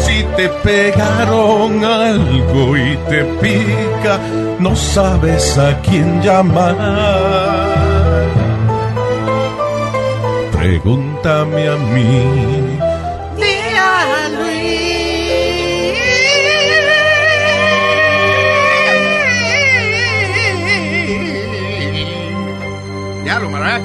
Si 0.00 0.24
te 0.36 0.48
pegaron 0.48 1.84
algo 1.84 2.76
y 2.76 2.96
te 3.08 3.22
pica, 3.40 4.18
no 4.58 4.74
sabes 4.74 5.56
a 5.56 5.80
quién 5.82 6.20
llamar. 6.20 6.74
Pregúntame 10.50 11.68
a 11.68 11.76
mí. 11.76 12.78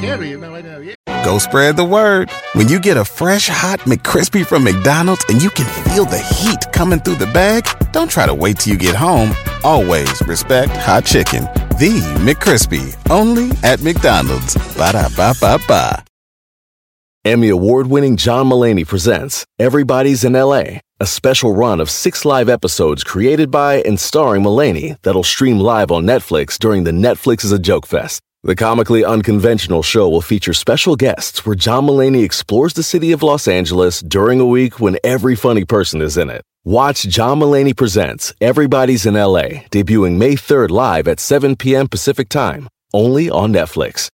Carey. 0.04 0.33
Go 1.24 1.38
spread 1.38 1.78
the 1.78 1.86
word. 1.86 2.30
When 2.52 2.68
you 2.68 2.82
get 2.82 2.98
a 2.98 3.06
fresh 3.06 3.48
hot 3.48 3.80
McCrispy 3.82 4.46
from 4.46 4.66
McDonald's 4.66 5.24
and 5.30 5.42
you 5.42 5.50
can 5.50 5.66
feel 5.86 6.04
the 6.04 6.20
heat 6.20 6.60
coming 6.74 7.00
through 7.00 7.16
the 7.16 7.28
bag, 7.28 7.66
don't 7.94 8.12
try 8.12 8.26
to 8.26 8.34
wait 8.34 8.60
till 8.60 8.74
you 8.74 8.80
get 8.80 8.94
home. 8.94 9.32
Always 9.64 10.22
respect 10.28 10.74
hot 10.76 11.06
chicken. 11.06 11.46
The 11.80 12.02
McCrispy, 12.20 12.94
only 13.10 13.52
at 13.64 13.82
McDonald's. 13.82 14.56
Ba 14.76 14.92
da 14.92 15.08
ba 15.16 15.34
ba 15.40 15.60
ba. 15.66 16.04
Emmy 17.24 17.48
award 17.48 17.88
winning 17.88 18.18
John 18.18 18.48
Mullaney 18.48 18.84
presents 18.84 19.46
Everybody's 19.58 20.26
in 20.26 20.34
LA, 20.34 20.80
a 21.00 21.06
special 21.06 21.56
run 21.56 21.80
of 21.80 21.90
six 21.90 22.26
live 22.26 22.50
episodes 22.50 23.02
created 23.02 23.50
by 23.50 23.76
and 23.84 23.98
starring 23.98 24.44
Mullaney 24.44 24.98
that'll 25.04 25.24
stream 25.24 25.58
live 25.58 25.90
on 25.90 26.04
Netflix 26.04 26.58
during 26.60 26.84
the 26.84 26.92
Netflix 26.92 27.46
is 27.46 27.54
a 27.54 27.60
Joke 27.60 27.88
Fest. 27.88 28.22
The 28.46 28.56
comically 28.58 29.06
unconventional 29.06 29.84
show 29.84 30.10
will 30.10 30.20
feature 30.20 30.52
special 30.54 30.98
guests 30.98 31.46
where 31.46 31.56
John 31.56 31.86
Mullaney 31.86 32.24
explores 32.24 32.74
the 32.74 32.84
city 32.84 33.14
of 33.14 33.24
Los 33.24 33.48
Angeles 33.48 34.02
during 34.02 34.42
a 34.42 34.46
week 34.46 34.82
when 34.82 34.98
every 35.02 35.34
funny 35.34 35.64
person 35.64 36.02
is 36.02 36.18
in 36.18 36.30
it. 36.30 36.42
Watch 36.66 37.04
John 37.04 37.40
Mullaney 37.40 37.74
Presents 37.74 38.34
Everybody's 38.42 39.06
in 39.06 39.14
LA, 39.14 39.64
debuting 39.72 40.18
May 40.18 40.34
3rd 40.34 40.72
live 40.72 41.08
at 41.08 41.22
7 41.22 41.56
p.m. 41.56 41.88
Pacific 41.88 42.28
Time, 42.28 42.68
only 42.94 43.30
on 43.30 43.54
Netflix. 43.54 44.10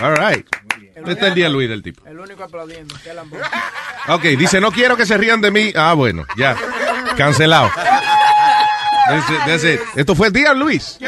All 0.00 0.12
right. 0.12 0.46
Este 0.94 1.10
es 1.10 1.22
el 1.22 1.34
día 1.34 1.48
Luis 1.48 1.68
del 1.68 1.82
tipo. 1.82 2.06
El 2.06 2.20
único 2.20 2.44
aplaudiendo. 2.44 2.94
Ok, 4.10 4.22
dice, 4.38 4.60
no 4.60 4.70
quiero 4.70 4.96
que 4.96 5.06
se 5.06 5.18
rían 5.18 5.40
de 5.40 5.50
mí. 5.50 5.72
Ah, 5.74 5.94
bueno, 5.94 6.24
ya. 6.36 6.56
Cancelado. 7.16 7.68
That's 9.12 9.30
it, 9.30 9.38
that's 9.46 9.64
it. 9.64 9.80
Esto 9.96 10.14
fue 10.14 10.28
el 10.28 10.32
día 10.32 10.54
Luis. 10.54 10.98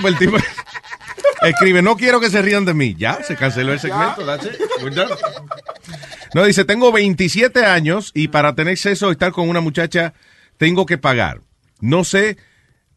Pues 0.00 0.04
el 0.04 0.18
tipo 0.18 0.36
escribe, 1.42 1.82
no 1.82 1.96
quiero 1.96 2.20
que 2.20 2.30
se 2.30 2.40
rían 2.42 2.64
de 2.64 2.74
mí. 2.74 2.94
Ya, 2.96 3.22
se 3.22 3.36
canceló 3.36 3.72
el 3.72 3.80
segmento. 3.80 4.24
That's 4.24 4.46
it. 4.46 4.60
We're 4.82 4.94
done. 4.94 5.10
No, 6.34 6.44
dice, 6.44 6.64
tengo 6.64 6.92
27 6.92 7.64
años 7.64 8.12
y 8.14 8.28
para 8.28 8.54
tener 8.54 8.76
sexo 8.76 9.08
o 9.08 9.10
estar 9.10 9.32
con 9.32 9.48
una 9.48 9.60
muchacha 9.60 10.14
tengo 10.56 10.86
que 10.86 10.98
pagar. 10.98 11.40
No 11.80 12.04
sé 12.04 12.36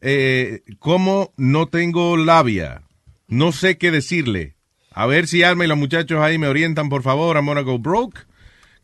eh, 0.00 0.62
cómo 0.78 1.32
no 1.36 1.66
tengo 1.66 2.16
labia. 2.16 2.82
No 3.28 3.52
sé 3.52 3.78
qué 3.78 3.90
decirle. 3.90 4.56
A 4.92 5.06
ver 5.06 5.26
si 5.26 5.42
Alma 5.42 5.64
y 5.64 5.68
los 5.68 5.78
muchachos 5.78 6.20
ahí 6.20 6.36
me 6.38 6.48
orientan, 6.48 6.88
por 6.88 7.02
favor. 7.02 7.36
I'm 7.36 7.46
gonna 7.46 7.62
go 7.62 7.78
broke. 7.78 8.26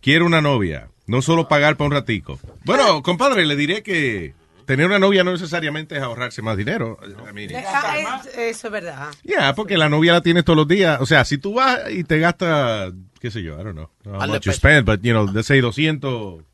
Quiero 0.01 0.25
una 0.27 0.41
novia. 0.41 0.89
No 1.09 1.21
solo 1.23 1.49
pagar 1.49 1.77
para 1.77 1.87
un 1.89 1.93
ratico. 1.95 2.39
Bueno, 2.65 3.03
compadre, 3.03 3.45
le 3.47 3.57
diré 3.57 3.83
que 3.83 4.35
tener 4.67 4.87
una 4.87 4.99
novia 4.99 5.25
no 5.25 5.33
necesariamente 5.33 5.97
es 5.97 6.03
ahorrarse 6.03 6.43
más 6.43 6.57
dinero. 6.57 6.99
I 7.03 7.33
mean, 7.33 7.51
Ah, 7.67 8.21
es- 8.27 8.37
Eso 8.39 8.67
es 8.69 8.73
verdad. 8.73 9.09
Yeah, 9.25 9.55
porque 9.55 9.77
la 9.79 9.89
novia 9.89 10.13
la 10.13 10.21
tienes 10.21 10.45
todos 10.45 10.57
los 10.59 10.69
días. 10.69 11.01
O 11.01 11.07
sea, 11.07 11.25
si 11.25 11.39
tú 11.39 11.55
vas 11.55 11.81
y 11.91 12.05
te 12.05 12.19
gastas, 12.19 12.93
qué 13.21 13.31
sé 13.31 13.43
yo, 13.43 13.55
I 13.59 13.65
don't 13.65 13.73
know, 13.73 13.91
how 14.05 14.29
much 14.29 14.43
you 14.45 14.53
spend, 14.53 14.85
but, 14.87 15.01
you 15.03 15.13
know, 15.13 15.27
let's 15.33 15.47
say 15.49 15.61
200, 15.61 16.45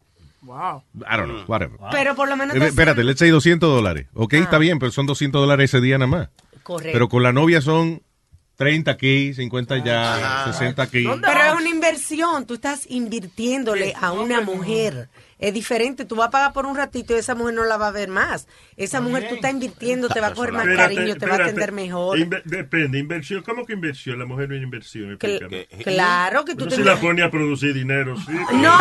Wow. 0.42 0.84
I 1.00 1.16
don't 1.16 1.26
know, 1.30 1.44
whatever. 1.46 1.78
Pero 1.90 2.14
por 2.14 2.28
lo 2.28 2.36
menos... 2.36 2.54
Eh, 2.54 2.60
te- 2.60 2.66
Espérate, 2.66 3.02
let's 3.02 3.18
say 3.18 3.30
200 3.30 3.68
dólares. 3.68 4.06
Ok, 4.14 4.34
está 4.34 4.58
bien, 4.58 4.78
pero 4.78 4.92
son 4.92 5.06
200 5.06 5.40
dólares 5.40 5.70
ese 5.74 5.80
día 5.80 5.96
nada 5.98 6.06
más. 6.06 6.28
Correcto. 6.62 6.92
Pero 6.92 7.08
con 7.08 7.22
la 7.22 7.32
novia 7.32 7.60
son 7.60 8.02
30 8.56 8.90
aquí, 8.90 9.34
50 9.34 9.84
ya, 9.84 10.44
60 10.52 10.82
aquí. 10.82 11.04
Pero 11.20 11.40
es 11.40 11.52
una 11.54 11.68
inversión, 11.68 12.46
tú 12.46 12.54
estás 12.54 12.86
invirtiéndole 12.88 13.94
a 14.00 14.12
una 14.12 14.40
mujer. 14.40 15.08
Es 15.44 15.52
diferente, 15.52 16.06
tú 16.06 16.16
vas 16.16 16.28
a 16.28 16.30
pagar 16.30 16.52
por 16.54 16.64
un 16.64 16.74
ratito 16.74 17.14
y 17.14 17.18
esa 17.18 17.34
mujer 17.34 17.52
no 17.54 17.64
la 17.64 17.76
va 17.76 17.88
a 17.88 17.90
ver 17.90 18.08
más. 18.08 18.46
Esa 18.78 19.00
mujer 19.02 19.28
tú 19.28 19.34
estás 19.34 19.50
invirtiendo, 19.50 20.08
te 20.08 20.20
va 20.20 20.28
a 20.28 20.34
coger 20.34 20.52
más 20.52 20.62
Espérate, 20.66 20.94
cariño, 20.94 21.16
te 21.16 21.26
va 21.26 21.32
a 21.34 21.38
atender 21.38 21.70
mejor. 21.72 22.18
Inve- 22.18 22.42
depende, 22.44 22.98
inversión. 22.98 23.42
¿Cómo 23.42 23.66
que 23.66 23.74
inversión? 23.74 24.18
La 24.18 24.24
mujer 24.24 24.48
no 24.48 24.54
es 24.56 24.62
inversión. 24.62 25.18
Cl- 25.18 25.36
explícame. 25.36 25.66
claro 25.84 26.44
que 26.46 26.54
tú 26.54 26.66
te 26.66 26.76
si 26.76 26.82
la 26.82 26.96
pone 26.96 27.22
a 27.22 27.30
producir 27.30 27.74
dinero, 27.74 28.16
sí. 28.16 28.32
No, 28.54 28.78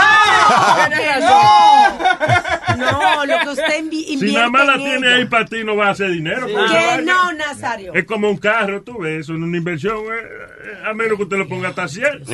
no, 2.78 3.26
lo 3.26 3.40
que 3.40 3.50
usted 3.50 3.80
invi- 3.84 4.06
invierte 4.08 4.28
Si 4.28 4.34
nada 4.34 4.50
más 4.50 4.66
la 4.66 4.74
en 4.76 4.80
tiene 4.84 5.08
ella. 5.08 5.16
ahí 5.18 5.26
para 5.26 5.46
ti, 5.46 5.64
no 5.66 5.76
va 5.76 5.88
a 5.88 5.92
hacer 5.92 6.10
dinero. 6.12 6.48
Sí. 6.48 6.54
porque 6.56 6.74
Que 6.96 7.02
no, 7.04 7.34
Nazario. 7.34 7.94
Es 7.94 8.06
como 8.06 8.30
un 8.30 8.38
carro, 8.38 8.82
tú 8.84 9.00
ves, 9.00 9.22
eso 9.22 9.34
no 9.34 9.40
es 9.46 9.50
una 9.50 9.58
inversión, 9.58 9.98
eh, 9.98 10.00
eh, 10.22 10.78
a 10.86 10.94
menos 10.94 11.18
que 11.18 11.24
usted 11.24 11.38
lo 11.38 11.48
ponga 11.48 11.70
hasta 11.70 11.88
100. 11.88 12.24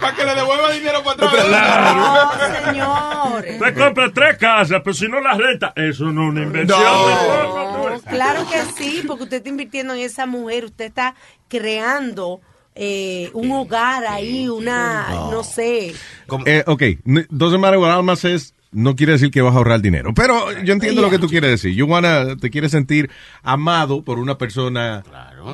Para 0.00 0.14
que 0.14 0.24
le 0.24 0.34
devuelva 0.34 0.70
dinero 0.72 1.02
para 1.02 1.26
atrás. 1.28 1.32
Claro. 1.54 2.64
señor. 2.64 3.44
Usted 3.48 3.74
compra 3.78 4.12
tres 4.12 4.36
casas, 4.38 4.80
pero 4.82 4.94
si 4.94 5.08
no 5.08 5.20
las 5.20 5.38
renta, 5.38 5.72
eso 5.76 6.04
no 6.12 6.24
es 6.24 6.28
una 6.30 6.42
inversión. 6.42 6.80
ves. 6.80 8.02
Claro 8.02 8.46
que 8.48 8.82
sí, 8.82 9.02
porque 9.06 9.24
usted 9.24 9.36
está 9.38 9.48
invirtiendo 9.48 9.94
en 9.94 10.00
esa 10.00 10.26
mujer, 10.26 10.64
usted 10.64 10.86
está 10.86 11.14
creando 11.48 12.40
eh, 12.74 13.30
un 13.34 13.52
hogar 13.52 14.04
ahí, 14.06 14.48
una, 14.48 15.06
no, 15.30 15.44
sé. 15.44 15.94
Eh, 16.46 16.64
ok, 16.66 16.82
doesn't 17.30 17.60
matter 17.60 17.78
what 17.78 17.90
Alma 17.90 18.16
says, 18.16 18.52
no 18.74 18.96
quiere 18.96 19.12
decir 19.12 19.30
que 19.30 19.40
vas 19.40 19.54
a 19.54 19.58
ahorrar 19.58 19.80
dinero. 19.80 20.12
Pero 20.14 20.52
yo 20.62 20.72
entiendo 20.72 21.00
lo 21.00 21.10
que 21.10 21.18
tú 21.18 21.28
quieres 21.28 21.50
decir. 21.50 21.74
You 21.74 21.86
wanna, 21.86 22.36
te 22.36 22.50
quieres 22.50 22.72
sentir 22.72 23.10
amado 23.42 24.02
por 24.02 24.18
una 24.18 24.36
persona 24.36 25.02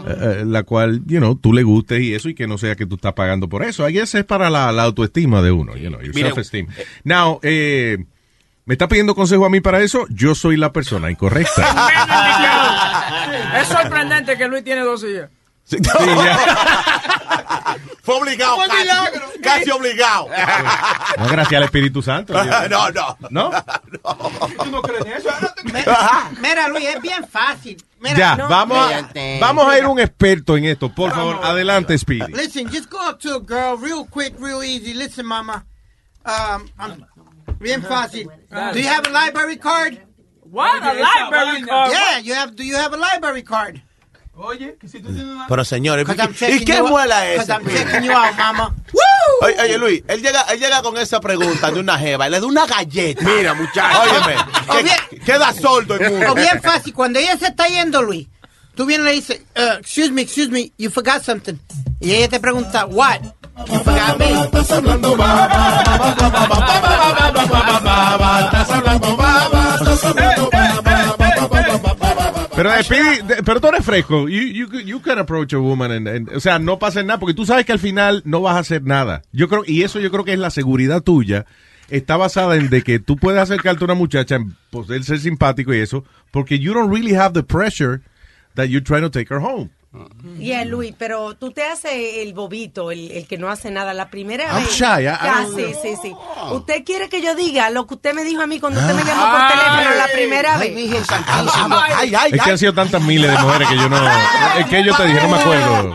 eh, 0.07 0.17
eh, 0.21 0.45
la 0.47 0.63
cual, 0.63 1.03
you 1.07 1.19
know, 1.19 1.35
tú 1.37 1.53
le 1.53 1.63
gustes 1.63 2.01
y 2.01 2.15
eso 2.15 2.29
y 2.29 2.35
que 2.35 2.47
no 2.47 2.59
sea 2.59 2.75
que 2.75 2.87
tú 2.87 2.97
estás 2.97 3.13
pagando 3.13 3.49
por 3.49 3.63
eso. 3.63 3.85
Ahí 3.85 3.99
ese 3.99 4.21
es 4.21 4.25
para 4.25 4.51
la, 4.51 4.73
la 4.73 4.85
autoestima 4.85 5.43
de 5.43 5.53
uno, 5.53 5.77
you 5.77 5.89
know, 5.89 6.01
your 6.01 6.15
self-esteem. 6.15 6.67
Now, 7.05 7.41
eh, 7.43 7.99
¿me 8.65 8.75
está 8.75 8.89
pidiendo 8.89 9.15
consejo 9.15 9.45
a 9.45 9.51
mí 9.51 9.61
para 9.61 9.81
eso? 9.81 10.07
Yo 10.11 10.35
soy 10.35 10.57
la 10.57 10.73
persona 10.73 11.11
incorrecta. 11.11 11.87
Es 13.61 13.69
sorprendente 13.69 14.37
que 14.37 14.49
Luis 14.49 14.65
tiene 14.65 14.83
dos 14.83 15.05
hijas. 15.05 15.29
Fue 18.03 18.15
obligado, 18.17 18.57
Fue 18.57 18.67
casi, 18.67 18.81
milagro. 18.81 19.21
casi 19.43 19.71
obligado. 19.71 20.29
No, 21.19 21.29
gracias 21.29 21.59
al 21.59 21.63
Espíritu 21.65 22.01
Santo. 22.03 22.33
no, 22.69 22.91
no. 22.91 23.17
¿No? 23.31 23.51
¿Tú 24.65 24.71
no 24.71 24.83
crees 24.83 25.05
en 25.05 25.13
eso? 25.13 25.29
Mira, 26.41 26.69
Luis, 26.69 26.89
es 26.89 27.01
bien 27.01 27.25
fácil. 27.29 27.81
Mira, 28.01 28.17
ya, 28.17 28.37
no, 28.37 28.49
vamos, 28.49 28.79
a, 28.79 29.09
vamos 29.41 29.69
a 29.69 29.79
ir 29.79 29.87
un 29.87 30.01
experto 30.01 30.57
en 30.57 30.65
esto. 30.65 30.93
Por 30.95 31.13
favor, 31.13 31.39
adelante, 31.43 31.97
Speedy. 31.99 32.33
Listen, 32.33 32.67
just 32.69 32.91
go 32.91 32.99
up 33.09 33.21
to 33.21 33.37
a 33.37 33.41
girl 33.41 33.77
real 33.77 34.05
quick, 34.07 34.35
real 34.41 34.65
easy. 34.65 34.95
Listen, 34.95 35.27
mama. 35.27 35.67
Um, 36.25 36.69
I'm, 36.79 37.05
bien 37.59 37.83
fácil. 37.83 38.31
Do 38.73 38.79
you 38.79 38.89
have 38.89 39.07
a 39.07 39.11
library 39.11 39.59
card? 39.59 40.01
What? 40.51 40.83
A 40.83 40.95
library 40.95 41.63
card? 41.63 41.93
Yeah, 41.93 42.19
you 42.19 42.35
have. 42.35 42.57
Do 42.57 42.65
you 42.65 42.77
have 42.77 42.93
a 42.95 42.97
library 42.97 43.43
card? 43.43 43.83
Oye, 44.42 44.76
que 44.81 44.88
si 44.88 45.00
tú 45.00 45.09
tienes 45.12 45.24
una... 45.35 45.46
Pero 45.46 45.64
señores, 45.66 46.07
¿y 46.48 46.64
qué 46.64 46.83
muela 46.83 47.26
es. 47.29 47.46
Oye, 49.42 49.57
oye, 49.62 49.79
Luis, 49.79 50.03
él 50.09 50.22
llega, 50.22 50.40
él 50.50 50.59
llega 50.59 50.81
con 50.83 50.96
esa 50.96 51.20
pregunta 51.20 51.70
de 51.70 51.79
una 51.81 51.98
jeva 51.98 52.26
y 52.26 52.31
le 52.31 52.40
da 52.40 52.46
una 52.46 52.64
galleta. 52.66 53.22
Mira, 53.22 53.53
muchacho. 53.53 54.00
Óyeme, 54.00 54.37
O 54.68 54.72
que- 54.76 54.83
bien- 54.83 55.24
queda 55.26 55.53
sordo 55.53 55.94
el 55.96 56.11
mundo. 56.11 56.33
O 56.33 56.35
bien 56.35 56.61
fácil, 56.62 56.94
cuando 56.94 57.18
ella 57.18 57.37
se 57.37 57.48
está 57.48 57.66
yendo, 57.68 58.00
Luis, 58.03 58.29
tú 58.74 58.87
vienes 58.87 59.05
y 59.07 59.09
le 59.11 59.14
dices, 59.14 59.42
uh, 59.57 59.79
excuse 59.79 60.11
me, 60.11 60.22
excuse 60.22 60.48
me, 60.50 60.72
you 60.79 60.90
forgot 60.90 61.22
something. 61.22 61.55
Y 62.00 62.12
ella 62.14 62.29
te 62.29 62.40
pregunta, 62.40 62.87
what? 62.87 63.20
You 63.66 63.79
forgot 63.81 64.16
me. 64.18 64.31
Eh, 70.16 70.60
Speedy, 72.83 73.23
de- 73.27 73.43
pero 73.43 73.61
tú 73.61 73.69
eres 73.69 73.85
fresco. 73.85 74.29
You, 74.29 74.43
you, 74.43 74.81
you 74.81 75.01
can 75.01 75.19
approach 75.19 75.53
a 75.53 75.59
woman. 75.59 75.91
and- 75.93 76.09
and- 76.09 76.29
o 76.35 76.41
sea, 76.41 76.59
no 76.59 76.79
pasa 76.79 77.03
nada, 77.03 77.19
porque 77.21 77.35
tú 77.35 77.47
sabes 77.47 77.65
que 77.65 77.73
al 77.73 77.79
final 77.79 78.23
no 78.25 78.41
vas 78.41 78.57
a 78.57 78.61
hacer 78.61 78.83
nada. 78.83 79.23
Yo 79.33 79.49
creo, 79.49 79.63
y 79.67 79.83
eso 79.83 80.01
yo 80.01 80.11
creo 80.11 80.25
que 80.25 80.33
es 80.33 80.39
la 80.39 80.51
seguridad 80.51 81.03
tuya. 81.03 81.47
Está 81.89 82.17
basada 82.17 82.57
en 82.57 82.71
de 82.71 82.83
que 82.83 82.99
tú 83.01 83.17
puedes 83.17 83.41
acercarte 83.41 83.83
a 83.83 83.87
una 83.87 83.95
muchacha, 83.95 84.37
en 84.37 84.55
poder 84.71 85.03
ser 85.05 85.19
simpático 85.19 85.75
y 85.75 85.79
eso, 85.79 86.05
porque 86.31 86.59
you 86.59 86.73
don't 86.73 86.93
really 86.93 87.15
have 87.15 87.33
the 87.35 87.43
pressure 87.43 88.01
that 88.55 88.67
you're 88.67 88.85
trying 88.85 89.03
to 89.03 89.11
take 89.11 89.33
her 89.35 89.41
home. 89.41 89.71
Y 90.38 90.44
yeah, 90.46 90.64
Luis, 90.64 90.94
pero 90.96 91.35
tú 91.35 91.50
te 91.50 91.64
haces 91.64 91.90
el 92.18 92.33
bobito, 92.33 92.92
el, 92.92 93.11
el 93.11 93.26
que 93.26 93.38
no 93.38 93.48
hace 93.50 93.72
nada. 93.72 93.92
La 93.92 94.09
primera 94.09 94.44
I'm 94.53 94.62
vez. 94.64 94.72
shy, 94.76 94.85
I- 94.85 95.05
I 95.07 95.09
Ah, 95.20 95.46
sí, 95.55 95.64
sí, 95.83 95.94
sí. 96.00 96.12
Usted 96.53 96.85
quiere 96.85 97.09
que 97.09 97.20
yo 97.20 97.35
diga 97.35 97.70
lo 97.70 97.88
que 97.88 97.94
usted 97.94 98.14
me 98.14 98.22
dijo 98.22 98.40
a 98.40 98.46
mí 98.46 98.61
cuando 98.61 98.79
usted 98.81 98.94
me 98.94 99.03
llamó 99.03 99.22
por 99.31 99.48
teléfono 99.48 99.96
la 99.96 100.07
primera 100.12 100.57
vez. 100.59 100.72
Es 102.33 102.42
que 102.42 102.50
han 102.50 102.59
sido 102.59 102.72
tantas 102.72 103.03
miles 103.03 103.31
de 103.33 103.38
mujeres 103.38 103.68
que 103.68 103.76
yo 103.76 103.88
no. 103.88 103.96
Es 104.59 104.66
que 104.66 104.85
yo 104.85 104.94
te 104.96 105.07
dije, 105.07 105.20
no 105.22 105.29
me 105.29 105.37
acuerdo. 105.38 105.94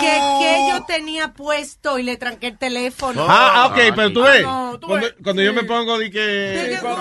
que, 0.00 0.20
que 0.40 0.66
yo 0.70 0.84
tenía 0.84 1.32
puesto 1.32 1.98
y 1.98 2.02
le 2.02 2.16
tranqué 2.16 2.48
el 2.48 2.58
teléfono. 2.58 3.24
Ah, 3.28 3.52
ah, 3.54 3.66
ok, 3.66 3.94
pero 3.94 4.12
tú 4.12 4.22
ves, 4.22 4.42
No, 4.42 4.78
tú 4.80 4.86
cuando, 4.88 5.06
ves. 5.06 5.14
cuando 5.22 5.42
yo 5.42 5.52
me 5.52 5.64
pongo 5.64 5.98
de 5.98 6.10
que, 6.10 6.20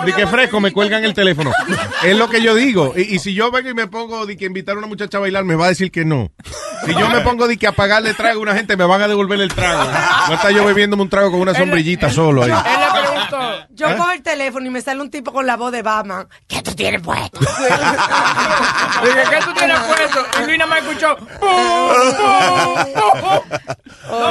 de 0.05 0.13
que 0.15 0.27
fresco, 0.27 0.59
me 0.59 0.71
cuelgan 0.71 1.03
el 1.03 1.13
teléfono. 1.13 1.51
Es 2.03 2.15
lo 2.15 2.29
que 2.29 2.41
yo 2.41 2.53
digo. 2.55 2.93
Y, 2.95 3.15
y 3.15 3.19
si 3.19 3.33
yo 3.33 3.51
vengo 3.51 3.69
y 3.69 3.73
me 3.73 3.87
pongo 3.87 4.25
de 4.25 4.37
que 4.37 4.45
invitar 4.45 4.75
a 4.75 4.79
una 4.79 4.87
muchacha 4.87 5.17
a 5.17 5.21
bailar, 5.21 5.43
me 5.43 5.55
va 5.55 5.65
a 5.65 5.69
decir 5.69 5.91
que 5.91 6.05
no. 6.05 6.26
Si 6.85 6.93
yo 6.93 7.09
me 7.09 7.21
pongo 7.21 7.47
de 7.47 7.57
que 7.57 7.67
apagarle 7.67 8.13
trago 8.13 8.39
a 8.39 8.43
una 8.43 8.53
gente, 8.53 8.77
me 8.77 8.85
van 8.85 9.01
a 9.01 9.07
devolver 9.07 9.39
el 9.41 9.53
trago. 9.53 9.83
No 10.27 10.33
está 10.35 10.51
yo 10.51 10.63
bebiéndome 10.65 11.03
un 11.03 11.09
trago 11.09 11.31
con 11.31 11.41
una 11.41 11.53
sombrillita 11.53 12.09
solo 12.09 12.43
ahí. 12.43 12.51
Yo 13.71 13.87
¿Eh? 13.89 13.95
cojo 13.97 14.11
el 14.11 14.21
teléfono 14.23 14.65
y 14.65 14.69
me 14.69 14.81
sale 14.81 15.01
un 15.01 15.09
tipo 15.09 15.31
con 15.33 15.45
la 15.45 15.55
voz 15.57 15.71
de 15.71 15.81
Batman. 15.81 16.27
¿Qué 16.47 16.61
tú 16.61 16.73
tienes 16.75 17.01
puesto? 17.01 17.39
Dije, 19.03 19.23
¿qué 19.29 19.39
tú 19.45 19.53
tienes 19.53 19.79
puesto? 19.79 20.19
Y 20.41 20.45
Luis 20.45 20.57
nada 20.57 20.69
más 20.69 20.79
escuchó. 20.79 21.17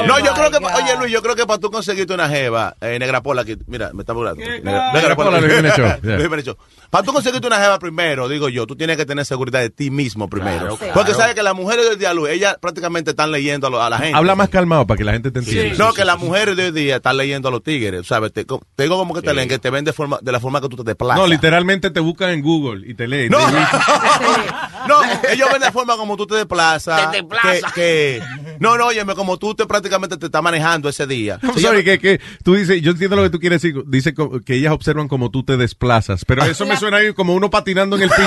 no, 0.05 0.19
yo 0.19 0.33
creo 0.33 0.51
que, 0.51 0.57
oye 0.57 0.97
Luis, 0.99 1.11
yo 1.11 1.21
creo 1.21 1.35
que 1.35 1.45
para 1.45 1.59
tú 1.59 1.69
conseguirte 1.71 2.13
una 2.13 2.27
jeva, 2.29 2.75
eh, 2.81 2.97
negra 2.99 3.21
pola, 3.21 3.41
aquí, 3.43 3.57
mira, 3.67 3.91
me 3.93 4.01
está 4.01 4.13
burlando. 4.13 4.43
Negra, 4.43 4.91
Negra 4.93 5.15
Pola, 5.15 5.39
Luis. 5.39 5.53
Luis. 6.01 6.55
Para 6.89 7.03
tú 7.03 7.13
conseguirte 7.13 7.45
una 7.47 7.57
jeva 7.59 7.79
primero, 7.79 8.27
digo 8.29 8.49
yo, 8.49 8.65
tú 8.65 8.75
tienes 8.75 8.97
que 8.97 9.05
tener 9.05 9.25
seguridad 9.25 9.59
de 9.59 9.69
ti 9.69 9.89
mismo 9.91 10.29
primero. 10.29 10.77
Claro, 10.77 10.93
Porque 10.93 11.11
claro. 11.11 11.13
sabes 11.19 11.35
que 11.35 11.43
las 11.43 11.53
mujeres 11.55 11.85
de 11.85 11.91
hoy 11.91 11.97
día, 11.97 12.13
Luis, 12.13 12.33
ellas 12.33 12.55
prácticamente 12.61 13.11
están 13.11 13.31
leyendo 13.31 13.67
a, 13.67 13.69
lo- 13.69 13.81
a 13.83 13.89
la 13.89 13.97
gente. 13.99 14.17
Habla 14.17 14.35
más 14.35 14.49
calmado 14.49 14.87
para 14.87 14.97
que 14.97 15.03
la 15.03 15.11
gente 15.13 15.31
te 15.31 15.39
entienda. 15.39 15.77
No, 15.77 15.93
que 15.93 16.05
las 16.05 16.17
mujeres 16.19 16.55
de 16.55 16.65
hoy 16.65 16.71
día 16.71 16.97
están 16.97 17.17
leyendo 17.17 17.49
a 17.49 17.51
los 17.51 17.61
tigres, 17.63 18.07
¿sabes? 18.07 18.31
Te 18.33 18.45
digo 18.87 18.97
como 18.97 19.13
que 19.13 19.21
te 19.21 19.33
leen, 19.33 19.49
que 19.49 19.59
te 19.59 19.69
ven 19.69 19.85
de, 19.85 19.93
forma, 19.93 20.19
de 20.21 20.31
la 20.31 20.39
forma 20.39 20.61
que 20.61 20.69
tú 20.69 20.77
te 20.77 20.83
desplazas. 20.83 21.19
No, 21.19 21.27
literalmente 21.27 21.91
te 21.91 21.99
buscan 21.99 22.31
en 22.31 22.41
Google 22.41 22.89
y 22.89 22.93
te 22.93 23.07
leen. 23.07 23.31
No, 23.31 23.39
no, 24.87 25.01
ellos 25.29 25.49
ven 25.51 25.61
de 25.61 25.71
forma 25.71 25.97
como 25.97 26.17
tú 26.17 26.25
te 26.25 26.35
desplazas. 26.35 27.11
Te 27.11 27.17
desplazas. 27.17 27.73
Que, 27.73 28.21
que- 28.21 28.57
no, 28.59 28.77
no, 28.77 28.87
óyeme, 28.87 29.13
como 29.15 29.37
tú 29.37 29.53
te 29.53 29.65
prácticamente 29.65 30.17
te 30.17 30.27
estás 30.27 30.41
manejando 30.41 30.89
ese 30.89 31.05
día. 31.05 31.39
Se 31.53 31.61
sorry, 31.61 31.83
que, 31.83 31.99
que 31.99 32.21
tú 32.43 32.55
dices, 32.55 32.81
yo 32.81 32.91
entiendo 32.91 33.15
lo 33.15 33.23
que 33.23 33.29
tú 33.29 33.39
quieres 33.39 33.61
decir, 33.61 33.83
dice 33.87 34.13
que 34.45 34.55
ellas 34.55 34.73
observan 34.73 35.07
como 35.07 35.29
tú 35.29 35.43
te 35.43 35.57
desplazas, 35.57 36.25
pero 36.25 36.43
eso 36.43 36.65
me 36.65 36.77
suena 36.77 36.97
ahí 36.97 37.13
como 37.13 37.33
uno 37.33 37.49
patinando 37.49 37.95
en 37.97 38.03
el 38.03 38.09
piso. 38.09 38.21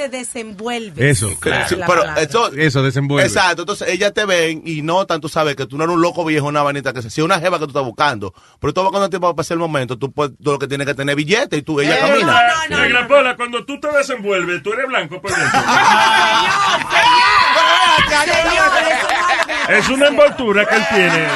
Te 0.00 0.16
desenvuelves. 0.16 1.04
Eso, 1.22 1.36
claro. 1.38 1.66
Pero 1.86 2.04
eso, 2.16 2.50
Eso, 2.54 2.82
desenvuelve. 2.82 3.26
Exacto, 3.26 3.62
entonces 3.62 3.88
ellas 3.88 4.12
te 4.14 4.24
ven 4.24 4.62
y 4.64 4.80
notan, 4.82 5.20
tú 5.20 5.28
sabes, 5.28 5.56
que 5.56 5.66
tú 5.66 5.76
no 5.76 5.84
eres 5.84 5.96
un 5.96 6.02
loco 6.02 6.24
viejo, 6.24 6.46
una 6.46 6.62
vanita 6.62 6.92
que 6.92 7.02
se 7.02 7.10
si 7.10 7.20
una 7.20 7.38
jeva 7.40 7.58
que 7.58 7.64
tú 7.64 7.70
estás 7.70 7.84
buscando, 7.84 8.32
pero 8.60 8.72
tú 8.72 8.80
estás 8.80 8.84
buscando 8.84 9.10
tiempo 9.10 9.26
para 9.28 9.36
pasar 9.36 9.56
el 9.56 9.58
momento, 9.60 9.98
tú, 9.98 10.10
puedes- 10.12 10.36
tú 10.42 10.52
lo 10.52 10.58
que 10.58 10.66
tienes 10.68 10.86
que 10.86 10.94
tener 10.94 11.14
billete 11.16 11.56
y 11.58 11.62
tú, 11.62 11.80
ella 11.80 11.96
Eh, 11.96 12.00
camina. 12.00 12.40
Negra 12.68 13.06
Pola, 13.08 13.36
cuando 13.36 13.64
tú 13.64 13.78
te 13.80 13.88
desenvuelves, 13.92 14.62
tú 14.62 14.72
eres 14.72 14.86
blanco 14.88 15.20
por 15.20 15.30
dentro. 15.30 15.60
Es 19.68 19.88
una 19.88 20.08
envoltura 20.08 20.66
que 20.66 20.74
él 20.76 20.82
tiene. 20.92 21.28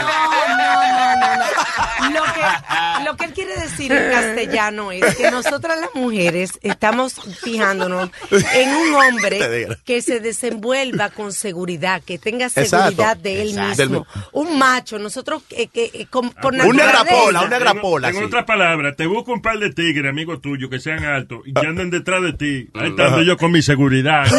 Lo 2.12 2.22
que, 2.22 3.04
lo 3.04 3.16
que 3.16 3.24
él 3.26 3.32
quiere 3.32 3.54
decir 3.56 3.92
en 3.92 4.10
castellano 4.12 4.92
es 4.92 5.16
que 5.16 5.30
nosotras 5.30 5.78
las 5.80 5.90
mujeres 5.94 6.58
estamos 6.62 7.14
fijándonos 7.42 8.10
en 8.30 8.70
un 8.74 8.94
hombre 8.94 9.68
que 9.84 10.02
se 10.02 10.20
desenvuelva 10.20 11.10
con 11.10 11.32
seguridad, 11.32 12.02
que 12.02 12.18
tenga 12.18 12.46
Exacto. 12.46 12.70
seguridad 12.76 13.16
de 13.16 13.42
él 13.42 13.48
Exacto. 13.58 13.82
mismo. 13.82 14.06
Un 14.32 14.58
macho, 14.58 14.98
nosotros 14.98 15.42
que, 15.48 15.68
que- 15.68 15.90
que 15.90 16.06
con- 16.06 16.30
por 16.30 16.52
Un 16.52 16.58
negra 16.76 16.92
naturaleza- 17.04 17.24
pola, 17.24 17.42
un 17.42 17.50
negra 17.50 17.74
pola, 17.74 18.08
En 18.08 18.16
sí. 18.16 18.22
otras 18.24 18.44
palabras, 18.44 18.96
te 18.96 19.06
busco 19.06 19.32
un 19.32 19.42
par 19.42 19.58
de 19.58 19.70
tigres, 19.72 20.10
amigos 20.10 20.40
tuyos, 20.40 20.70
que 20.70 20.80
sean 20.80 21.04
altos 21.04 21.40
y 21.46 21.52
que 21.54 21.66
anden 21.66 21.90
detrás 21.90 22.22
de 22.22 22.32
ti. 22.32 22.68
Ahí 22.74 22.90
estando 22.90 23.22
yo 23.22 23.36
con 23.36 23.52
mi 23.52 23.62
seguridad. 23.62 24.22
Así 24.24 24.34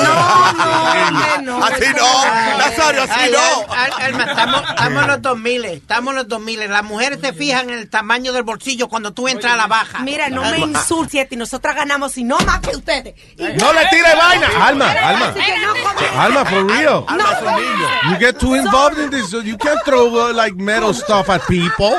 no, 1.96 2.58
Nazario, 2.58 3.04
así 3.04 3.12
Ay, 3.16 3.32
no. 3.32 3.66
ay, 3.74 3.92
ay, 3.98 4.04
Alma, 4.06 4.24
estamos, 4.26 4.62
estamos 4.70 5.02
en 5.04 5.08
los 5.08 5.22
2000, 5.22 5.66
estamos 5.66 6.12
en 6.12 6.16
los 6.18 6.28
2000. 6.28 6.70
Las 6.70 6.84
mujeres 6.84 7.20
se 7.22 7.34
fijan 7.34 7.55
en 7.64 7.70
el 7.72 7.90
tamaño 7.90 8.34
del 8.34 8.44
bolsillo 8.44 8.88
cuando 8.88 9.14
tú 9.14 9.28
entras 9.28 9.54
a 9.54 9.58
la 9.58 9.68
baja. 9.68 10.00
Mira, 10.00 10.30
no 10.30 10.42
me 10.44 10.60
insultes, 10.60 11.28
y 11.30 11.36
nosotras 11.36 11.76
ganamos 11.76 12.18
y 12.18 12.24
no 12.24 12.38
más 12.40 12.60
que 12.60 12.76
ustedes. 12.76 13.16
No 13.38 13.74
le 13.74 13.86
tire 13.90 14.16
vaina. 14.16 14.48
Alma, 14.66 14.92
Alma. 14.92 15.34
No 15.34 16.22
Alma, 16.22 16.46
for 16.46 16.66
real. 16.66 17.06
Niño. 17.06 18.10
You 18.10 18.18
get 18.20 18.40
too 18.40 18.56
involved 18.56 18.98
in 19.00 19.10
this. 19.10 19.32
You 19.32 19.58
can't 19.58 19.82
throw 19.84 20.30
uh, 20.30 20.34
like 20.34 20.56
metal 20.56 20.94
stuff 20.94 21.30
at 21.30 21.42
people. 21.48 21.96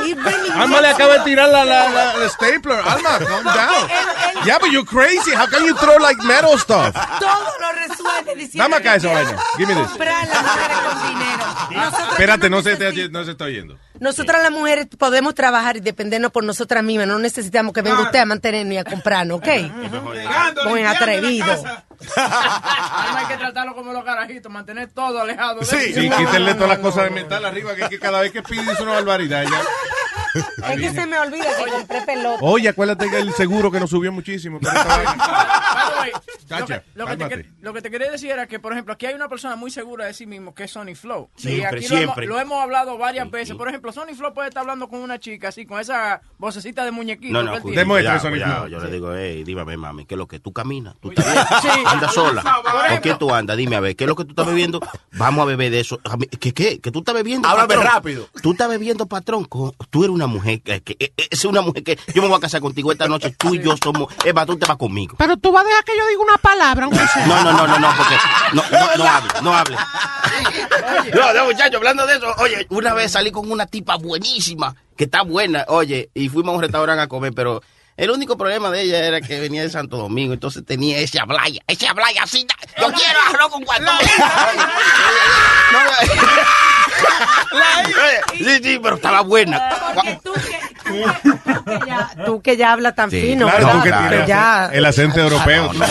Alma 0.55 0.81
le 0.81 0.89
acaba 0.89 1.19
de 1.19 1.25
tirar 1.25 1.49
la, 1.49 1.65
la, 1.65 1.89
la, 1.91 2.17
la 2.17 2.29
stapler. 2.29 2.79
Alma, 2.79 3.19
calm 3.27 3.45
down. 3.45 3.89
Yeah, 4.45 4.59
but 4.59 4.71
you're 4.71 4.85
crazy. 4.85 5.33
How 5.35 5.47
can 5.47 5.65
you 5.65 5.75
throw 5.75 5.97
like 5.99 6.19
metal 6.25 6.57
stuff? 6.59 6.95
Todo 7.19 7.53
lo 7.61 7.73
resuelve 7.73 8.35
diciendo 8.37 8.63
Dame 8.65 8.77
acá 8.77 8.97
esa 8.97 9.09
vaina. 9.13 9.37
Give 9.59 9.69
me 9.69 9.75
this. 9.75 9.89
comprar 9.89 10.29
las 10.29 10.43
mujeres 10.43 10.79
con 10.79 11.09
dinero. 11.09 11.46
Espérate, 12.11 12.51
no 12.51 12.63
se, 12.63 12.77
te, 12.77 13.09
no 13.09 13.25
se 13.25 13.33
está 13.33 13.45
oyendo. 13.45 13.79
Nosotras 14.01 14.43
las 14.43 14.51
mujeres 14.51 14.87
podemos 14.99 15.35
trabajar 15.35 15.77
y 15.77 15.81
dependernos 15.81 16.31
por 16.31 16.45
nosotras 16.45 16.83
mismas. 16.85 17.07
No 17.07 17.19
necesitamos 17.19 17.73
que 17.73 17.83
venga 17.83 18.01
usted 18.03 18.19
a 18.19 18.27
mantenernos 18.27 18.75
y 18.75 18.79
a 18.79 18.85
comprarnos, 18.85 19.39
¿ok? 19.39 19.49
Buen 20.69 20.87
atrevido. 20.87 21.47
Además 21.47 21.83
hay 23.17 23.27
que 23.27 23.37
tratarlo 23.37 23.75
como 23.75 23.93
los 23.93 24.05
carajitos, 24.05 24.53
mantener 24.53 24.91
todo 24.93 25.21
alejado 25.23 25.61
de 25.61 25.67
Sí, 25.67 25.95
sí 25.95 26.11
quítenle 26.11 26.55
todas 26.55 26.69
las 26.69 26.79
cosas 26.79 27.05
de 27.05 27.11
metal 27.11 27.45
arriba, 27.45 27.75
que 27.75 27.99
cada 27.99 28.21
vez 28.21 28.33
que 28.33 28.43
pide 28.43 28.71
es 28.71 28.81
una 28.81 28.93
barbaridad. 28.93 29.45
Ya. 29.45 29.63
Es 30.37 30.81
que 30.81 30.91
se 30.91 31.07
me 31.07 31.19
olvida 31.19 31.45
que 31.65 31.71
compré 31.71 32.01
pelota. 32.03 32.39
Oye, 32.43 32.69
acuérdate 32.69 33.09
que 33.11 33.19
el 33.19 33.33
seguro 33.33 33.71
que 33.71 33.81
nos 33.81 33.91
subió 33.91 34.13
muchísimo. 34.13 34.59
lo, 34.63 34.71
que, 36.67 36.83
lo, 36.95 37.07
que 37.07 37.17
te, 37.17 37.19
cálmate. 37.19 37.43
que- 37.43 37.51
lo 37.61 37.73
que 37.73 37.83
te 37.83 37.91
quería 37.91 38.11
decir 38.11 38.31
era 38.31 38.47
que, 38.47 38.59
por 38.59 38.73
ejemplo, 38.73 38.95
aquí 38.95 39.07
hay 39.07 39.15
una 39.15 39.29
persona 39.29 39.57
muy 39.57 39.71
segura 39.71 40.07
de 40.07 40.15
sí 40.15 40.27
mismo 40.27 40.55
que 40.55 40.65
es 40.65 40.71
Sony 40.71 40.95
Flow. 40.95 41.29
y 41.39 41.43
Siempre, 41.43 41.67
aquí 41.67 41.89
lo 41.89 41.97
hemos, 41.97 42.15
siempre. 42.15 42.27
lo 42.27 42.41
hemos 42.41 42.63
hablado 42.63 42.99
varias 42.99 43.31
veces. 43.31 43.57
Por 43.57 43.69
ejemplo, 43.69 43.93
Sony 43.93 44.15
Flow 44.17 44.33
puede 44.33 44.49
estar 44.49 44.63
hablando 44.63 44.89
con 44.89 45.01
una 45.01 45.19
chica 45.19 45.49
así, 45.49 45.67
con 45.67 45.81
esa 45.81 46.21
vocecita 46.39 46.85
de 46.85 46.91
muñequito. 46.91 47.33
No, 47.33 47.41
que 47.41 47.47
no, 47.57 47.63
cuidado, 47.63 47.89
cuidado, 47.89 48.21
Sonic 48.21 48.43
cuidado. 48.43 48.67
Flow. 48.67 48.81
Yo 48.81 48.85
le 48.87 48.93
digo, 48.93 49.15
hey, 49.15 49.45
dígame, 49.45 49.77
mami, 49.77 50.07
¿qué 50.07 50.15
es 50.15 50.19
lo 50.19 50.27
que 50.27 50.41
tú 50.41 50.53
caminas? 50.53 50.95
¿Tú 51.01 51.11
estás. 51.11 51.27
¿Andas 51.87 52.13
sola? 52.15 52.43
Por 52.43 52.89
¿Con 52.89 52.97
quién 52.99 53.19
tú 53.19 53.35
andas? 53.35 53.57
Dime, 53.57 53.77
a 53.77 53.81
ver, 53.81 53.97
¿qué 53.97 54.05
es 54.05 54.09
lo 54.09 54.17
que 54.17 54.25
tú 54.25 54.31
estás 54.31 54.47
bebiendo? 54.47 54.81
Vamos 55.13 55.43
a 55.43 55.47
beber 55.47 55.71
de 55.71 55.81
eso. 55.81 56.01
¿Qué, 56.41 56.53
qué? 56.53 56.81
¿Que 56.81 56.91
tú 56.91 57.01
estás 57.01 57.15
bebiendo, 57.15 57.49
Háblame 57.49 57.75
patrón? 57.75 57.93
rápido. 57.93 58.29
Tú 58.43 58.53
estás 58.53 58.69
bebiendo, 58.69 59.07
patrón. 59.07 59.47
Tú 59.91 60.05
eres 60.05 60.15
una 60.15 60.26
mujer 60.27 60.61
que, 60.63 60.83
que- 60.83 60.97
eh, 60.99 61.13
es 61.31 61.45
una 61.45 61.61
mujer 61.61 61.83
que 61.85 61.99
yo 62.15 62.23
me 62.23 62.29
voy 62.29 62.37
a 62.37 62.41
casar 62.41 62.61
contigo 62.61 62.93
esta 62.93 63.07
noche. 63.09 63.35
Tú 63.39 63.55
y 63.55 63.63
yo 63.63 63.75
somos... 63.83 64.13
Eva, 64.25 64.45
tú 64.47 64.57
te 64.59 64.67
vas 64.67 64.77
conmigo. 64.77 65.15
Pero 65.19 65.37
tú 65.37 65.53
vas 65.53 65.65
a 65.65 65.69
dejar 65.69 65.85
que 65.85 65.97
yo 65.97 66.07
diga 66.09 66.23
una 66.23 66.39
palabra, 66.39 66.85
aunque 66.85 67.07
sea. 67.07 67.27
No, 67.27 67.43
no, 67.45 67.53
no, 67.53 67.67
no, 67.67 67.79
no, 67.79 67.95
porque 67.97 68.17
no, 68.53 68.63
no, 68.71 68.97
no 68.97 69.05
hable, 69.09 69.31
no 69.43 69.57
hable. 69.57 69.77
No, 71.15 71.33
no, 71.33 71.45
muchacho, 71.47 71.77
hablando 71.79 72.07
de 72.07 72.17
eso, 72.17 72.27
oye, 72.39 72.67
una 72.71 72.95
vez 72.95 73.13
salí 73.13 73.31
con 73.31 73.51
una 73.51 73.67
tipa 73.67 73.97
buenísima, 73.97 74.75
que 74.97 75.05
está 75.05 75.23
buena, 75.23 75.65
oye, 75.69 76.11
y 76.15 76.29
fuimos 76.29 76.53
a 76.53 76.57
un 76.57 76.63
restaurante 76.63 77.03
a 77.03 77.07
comer, 77.09 77.33
pero 77.35 77.63
el 77.97 78.11
único 78.11 78.37
problema 78.37 78.71
de 78.71 78.83
ella 78.83 78.99
era 79.07 79.21
que 79.21 79.41
venía 79.41 79.63
de 79.63 79.71
Santo 79.71 79.97
Domingo, 79.97 80.35
entonces 80.35 80.65
tenía 80.67 80.99
ese 80.99 81.19
ablaya, 81.19 81.61
ese 81.67 81.89
ablaya 81.89 82.23
así, 82.25 82.47
yo 82.79 82.93
quiero 82.93 83.19
arroz 83.31 83.51
con 83.51 83.65
guatón. 83.65 83.89
Oye, 83.89 84.11
Sí, 88.39 88.61
sí, 88.63 88.79
pero 88.83 88.97
estaba 88.97 89.23
buena. 89.23 89.71
Tú 90.23 90.33
que 90.33 90.41
ya, 90.51 90.59
tú 92.25 92.41
que 92.43 92.57
ya 92.57 92.73
hablas 92.73 92.95
tan 92.95 93.11
Sí, 93.11 93.21
fino, 93.21 93.47
Claro, 93.47 93.67
¿verdad? 93.67 93.73
tú 93.79 93.83
que 93.85 93.91
Pero 93.91 94.09
tienes 94.09 94.27
ya, 94.29 94.67
el 94.73 94.85
acento 94.85 95.21
europeo. 95.21 95.73
No, 95.73 95.87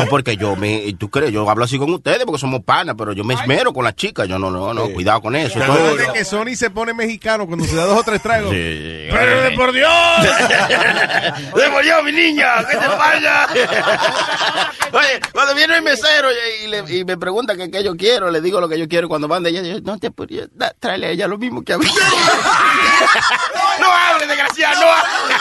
no, 0.00 0.06
porque 0.06 0.36
yo 0.36 0.56
me, 0.56 0.92
tú 0.98 1.08
crees, 1.10 1.32
yo 1.32 1.48
hablo 1.48 1.64
así 1.64 1.78
con 1.78 1.92
ustedes 1.92 2.24
porque 2.24 2.40
somos 2.40 2.62
panas, 2.64 2.94
pero 2.98 3.12
yo 3.12 3.24
me 3.24 3.34
esmero 3.34 3.72
con 3.72 3.84
las 3.84 3.94
chicas, 3.94 4.26
yo 4.28 4.38
no, 4.38 4.50
no, 4.50 4.72
no, 4.74 4.88
cuidado 4.90 5.20
con 5.22 5.36
eso. 5.36 5.62
Acuérdate 5.62 5.90
Entonces- 5.90 6.12
que 6.12 6.24
Sony 6.24 6.54
se 6.56 6.70
pone 6.70 6.92
mexicano 6.94 7.46
cuando 7.46 7.64
se 7.64 7.76
da 7.76 7.84
dos 7.84 7.98
o 8.00 8.02
tres 8.02 8.22
tragos. 8.22 8.50
Sí, 8.50 9.06
Pero 9.10 9.42
de 9.42 9.50
por 9.52 9.72
Dios. 9.72 9.90
¡De 11.54 11.70
por 11.70 11.82
Dios, 11.84 12.02
mi 12.04 12.12
niña! 12.12 12.64
¿Qué 12.68 12.76
te 12.76 12.86
pasa? 12.86 13.48
Oye, 14.92 15.20
cuando 15.32 15.54
viene 15.54 15.76
el 15.76 15.82
mesero 15.82 16.28
y, 16.64 16.68
le- 16.68 16.98
y 16.98 17.04
me 17.04 17.16
pregunta 17.16 17.56
que 17.56 17.70
qué 17.70 17.84
yo 17.84 17.96
quiero, 17.96 18.30
le 18.30 18.40
digo 18.40 18.60
lo 18.60 18.68
que 18.68 18.78
yo 18.78 18.88
quiero. 18.88 19.08
Cuando 19.08 19.28
van 19.28 19.42
de 19.42 19.50
ella, 19.50 19.62
yo, 19.62 19.80
no 19.82 19.98
te 19.98 20.10
podría 20.10 20.46
tráele 20.80 21.06
a 21.06 21.10
ella 21.10 21.26
lo 21.28 21.38
mismo 21.38 21.62
que 21.62 21.72
a 21.74 21.78
mí. 21.78 21.86
no 23.80 23.92
hable, 23.92 24.26
desgraciado, 24.26 24.80
no 24.80 24.92
hable. 24.92 25.34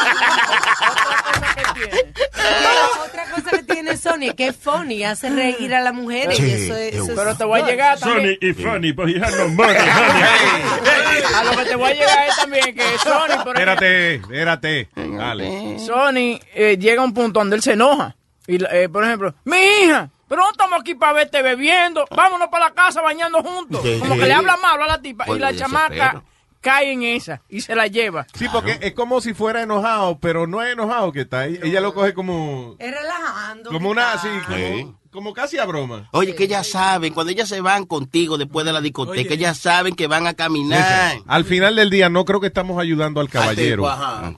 otra 3.05 3.25
cosa 3.31 3.51
que 3.51 3.63
tiene 3.63 3.97
Sony 3.97 4.23
es 4.29 4.33
que 4.35 4.47
es 4.47 4.55
funny, 4.55 5.03
hace 5.03 5.29
reír 5.29 5.73
a 5.73 5.81
las 5.81 5.93
mujeres. 5.93 6.39
y 6.39 6.51
eso 6.51 6.75
es, 6.75 6.95
Pero 7.15 7.35
te 7.35 7.43
voy 7.43 7.61
a 7.61 7.65
llegar 7.65 7.99
también. 7.99 8.37
Sony 8.41 8.47
y 8.47 8.53
Funny, 8.53 8.93
pues 8.93 9.13
ya 9.15 9.29
no 9.31 9.47
money, 9.49 9.75
honey. 9.75 11.23
A 11.35 11.43
lo 11.43 11.51
que 11.57 11.65
te 11.65 11.75
voy 11.75 11.91
a 11.91 11.93
llegar 11.93 12.27
es 12.27 12.35
también 12.35 12.75
que 12.75 12.97
Sony, 13.03 13.11
por 13.17 13.27
ejemplo, 13.29 13.51
Espérate, 13.51 14.15
espérate. 14.15 14.89
Dale. 14.95 15.79
Sony 15.79 16.39
eh, 16.53 16.77
llega 16.79 17.01
a 17.01 17.05
un 17.05 17.13
punto 17.13 17.39
donde 17.39 17.55
él 17.55 17.61
se 17.61 17.73
enoja. 17.73 18.15
Y, 18.47 18.63
eh, 18.63 18.87
por 18.89 19.03
ejemplo, 19.03 19.33
mi 19.43 19.57
hija, 19.57 20.09
pero 20.27 20.41
no 20.41 20.51
estamos 20.51 20.79
aquí 20.79 20.95
para 20.95 21.13
verte 21.13 21.41
bebiendo. 21.41 22.05
Vámonos 22.15 22.47
para 22.49 22.65
la 22.65 22.73
casa 22.73 23.01
bañando 23.01 23.41
juntos. 23.43 23.81
Sí. 23.83 23.97
Como 23.99 24.15
que 24.15 24.25
le 24.25 24.33
habla 24.33 24.57
malo 24.57 24.83
a 24.83 24.87
la 24.87 25.01
tipa. 25.01 25.25
Y 25.29 25.39
la 25.39 25.55
chamaca. 25.55 26.23
Cae 26.61 26.91
en 26.91 27.03
esa 27.03 27.41
y 27.49 27.61
se 27.61 27.75
la 27.75 27.87
lleva. 27.87 28.25
Sí, 28.33 28.45
porque 28.51 28.77
es 28.81 28.93
como 28.93 29.21
si 29.21 29.33
fuera 29.33 29.61
enojado, 29.61 30.19
pero 30.19 30.47
no 30.47 30.61
es 30.63 30.73
enojado 30.73 31.11
que 31.11 31.21
está. 31.21 31.45
Ella 31.45 31.59
ella 31.63 31.81
lo 31.81 31.93
coge 31.93 32.13
como, 32.13 32.75
Es 32.79 32.91
relajando. 32.91 33.71
como 33.71 33.89
una 33.89 34.13
así, 34.13 34.27
como, 34.45 34.57
Sí. 34.57 34.87
como 35.11 35.33
casi 35.33 35.57
a 35.57 35.65
broma. 35.65 36.09
Oye, 36.11 36.35
que 36.35 36.43
ellas 36.45 36.67
saben, 36.67 37.13
cuando 37.13 37.31
ellas 37.31 37.49
se 37.49 37.61
van 37.61 37.85
contigo 37.85 38.37
después 38.37 38.65
de 38.65 38.73
la 38.73 38.81
discoteca, 38.81 39.33
ellas 39.33 39.57
saben 39.57 39.95
que 39.95 40.07
van 40.07 40.27
a 40.27 40.33
caminar. 40.33 41.13
Listen, 41.15 41.23
al 41.27 41.45
final 41.45 41.75
del 41.75 41.89
día 41.89 42.09
no 42.09 42.25
creo 42.25 42.39
que 42.39 42.47
estamos 42.47 42.79
ayudando 42.79 43.21
al 43.21 43.29
caballero. 43.29 43.87
Ajá. 43.87 44.33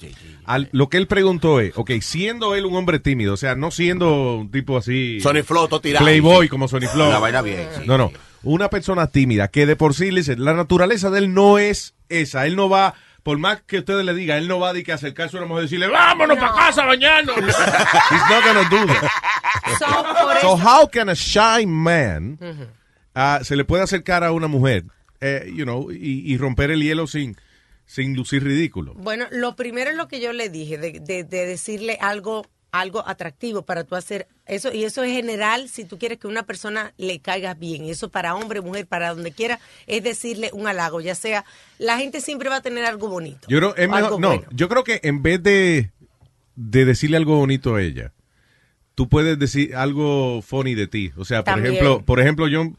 Al- 0.46 0.70
lo 0.72 0.90
que 0.90 0.98
él 0.98 1.06
preguntó 1.08 1.60
es, 1.60 1.74
ok, 1.76 1.92
siendo 2.02 2.56
él 2.56 2.66
un 2.66 2.76
hombre 2.76 3.00
tímido, 3.00 3.34
o 3.36 3.38
sea, 3.38 3.56
no 3.56 3.70
siendo 3.72 4.38
un 4.38 4.50
tipo 4.52 4.78
así... 4.78 5.20
Sony 5.22 5.44
Flow, 5.44 5.68
todo 5.68 5.80
tirado. 5.82 6.04
Playboy 6.06 6.50
como 6.50 6.68
Sony 6.68 6.88
Flow. 6.92 7.08
Una 7.08 7.20
vaina 7.20 7.42
bien, 7.44 7.68
sí. 7.78 7.84
No, 7.86 7.98
no. 7.98 8.12
Una 8.42 8.70
persona 8.70 9.08
tímida 9.08 9.50
que 9.50 9.66
de 9.66 9.76
por 9.76 9.94
sí, 9.94 10.10
listen, 10.12 10.44
la 10.44 10.54
naturaleza 10.54 11.10
de 11.12 11.20
él 11.20 11.34
no 11.34 11.60
es 11.60 11.94
esa. 12.10 12.46
Él 12.46 12.56
no 12.56 12.68
va, 12.70 12.94
por 13.24 13.38
más 13.38 13.62
que 13.64 13.80
ustedes 13.80 14.04
le 14.06 14.14
digan, 14.14 14.38
él 14.40 14.48
no 14.48 14.60
va 14.60 14.74
de 14.74 14.84
que 14.84 14.92
acercarse 14.92 15.38
a 15.38 15.40
una 15.40 15.48
mujer 15.48 15.64
y 15.64 15.66
decirle, 15.68 15.88
vámonos 15.88 16.38
para 16.38 16.54
casa 16.54 16.86
bañarnos. 16.86 17.38
He's 17.38 18.30
not 18.30 18.44
gonna 18.44 18.70
do 18.70 18.86
that. 18.88 19.10
So, 19.78 20.42
So 20.42 20.56
how 20.58 20.88
can 20.90 21.10
a 21.10 21.16
shy 21.16 21.66
man 21.66 22.40
ah, 23.16 23.40
se 23.44 23.56
le 23.56 23.66
puede 23.66 23.84
acercar 23.84 24.24
a 24.24 24.32
una 24.32 24.48
mujer, 24.48 24.84
eh, 25.22 25.52
you 25.54 25.64
know, 25.64 25.92
y, 25.92 26.24
y 26.26 26.38
romper 26.38 26.72
el 26.72 26.82
hielo 26.82 27.08
sin, 27.08 27.36
sin 27.86 28.16
lucir 28.16 28.44
ridículo? 28.44 28.94
Bueno, 28.96 29.26
lo 29.32 29.56
primero 29.56 29.90
es 29.92 29.96
lo 29.98 30.08
que 30.08 30.20
yo 30.22 30.34
le 30.34 30.50
dije, 30.50 30.78
de, 30.78 31.00
de- 31.00 31.24
de 31.24 31.46
decirle 31.46 31.98
algo 32.02 32.46
algo 32.72 33.08
atractivo 33.08 33.64
para 33.64 33.84
tú 33.84 33.96
hacer 33.96 34.28
eso 34.46 34.72
y 34.74 34.84
eso 34.84 35.04
es 35.04 35.12
general 35.12 35.70
si 35.70 35.86
tú 35.86 35.98
quieres 35.98 36.20
que 36.20 36.28
una 36.28 36.44
persona 36.44 36.94
le 36.98 37.20
caiga 37.20 37.54
bien 37.56 37.86
eso 37.86 38.10
para 38.10 38.36
hombre 38.36 38.62
mujer 38.62 38.86
para 38.86 39.10
donde 39.14 39.32
quiera 39.32 39.60
es 39.88 40.04
decirle 40.04 40.52
un 40.54 40.68
halago 40.68 41.02
ya 41.02 41.16
sea 41.16 41.46
la 41.80 41.98
gente 41.98 42.22
siempre 42.22 42.48
va 42.50 42.58
a 42.58 42.62
tener 42.62 42.86
algo 42.86 43.08
bonito 43.10 43.48
Yo 43.50 43.58
creo, 43.58 43.76
es 43.76 43.90
mejor- 43.90 44.20
no, 44.20 44.28
bueno. 44.30 44.44
yo 44.52 44.70
creo 44.70 44.84
que 44.84 45.00
en 45.04 45.24
vez 45.24 45.42
de, 45.42 45.90
de 46.56 46.86
decirle 46.86 47.18
algo 47.18 47.38
bonito 47.38 47.74
a 47.76 47.82
ella, 47.82 48.12
tú 48.96 49.08
puedes 49.10 49.40
decir 49.40 49.76
algo 49.76 50.42
funny 50.44 50.76
de 50.76 50.88
ti. 50.88 51.12
O 51.16 51.24
sea, 51.26 51.44
por 51.44 51.54
También. 51.54 51.74
ejemplo, 51.76 52.06
por 52.06 52.20
ejemplo, 52.20 52.48
yo, 52.50 52.74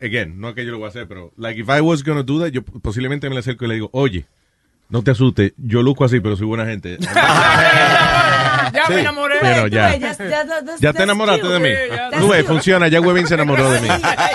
again, 0.00 0.40
no 0.40 0.48
es 0.48 0.54
que 0.54 0.64
yo 0.64 0.72
lo 0.72 0.78
voy 0.78 0.86
a 0.86 0.88
hacer, 0.88 1.06
pero, 1.06 1.32
like, 1.36 1.60
if 1.60 1.68
I 1.68 1.80
was 1.82 2.02
gonna 2.02 2.22
do 2.22 2.40
that, 2.40 2.48
yo 2.50 2.62
posiblemente 2.64 3.28
me 3.28 3.34
le 3.34 3.40
acerco 3.40 3.64
y 3.66 3.68
le 3.68 3.74
digo, 3.74 3.90
oye, 3.92 4.24
no 4.88 5.02
te 5.02 5.10
asustes, 5.12 5.52
yo 5.56 5.82
luzco 5.82 6.04
así, 6.04 6.20
pero 6.20 6.36
soy 6.36 6.46
buena 6.46 6.66
gente. 6.66 6.98
Ya 8.72 8.86
Sí. 8.86 8.94
me 8.94 9.00
enamoré. 9.02 9.36
Pero 9.40 9.66
ya. 9.68 9.96
Ya, 9.96 10.12
ya, 10.16 10.76
ya, 10.80 10.92
te 10.92 11.02
enamoraste 11.04 11.46
de 11.46 11.60
mí. 11.60 11.68
Tú 12.18 12.28
ves, 12.28 12.44
funciona, 12.44 12.88
ya 12.88 13.00
Webin 13.00 13.26
se 13.28 13.34
enamoró 13.34 13.70
de 13.70 13.80
mí. 13.80 13.88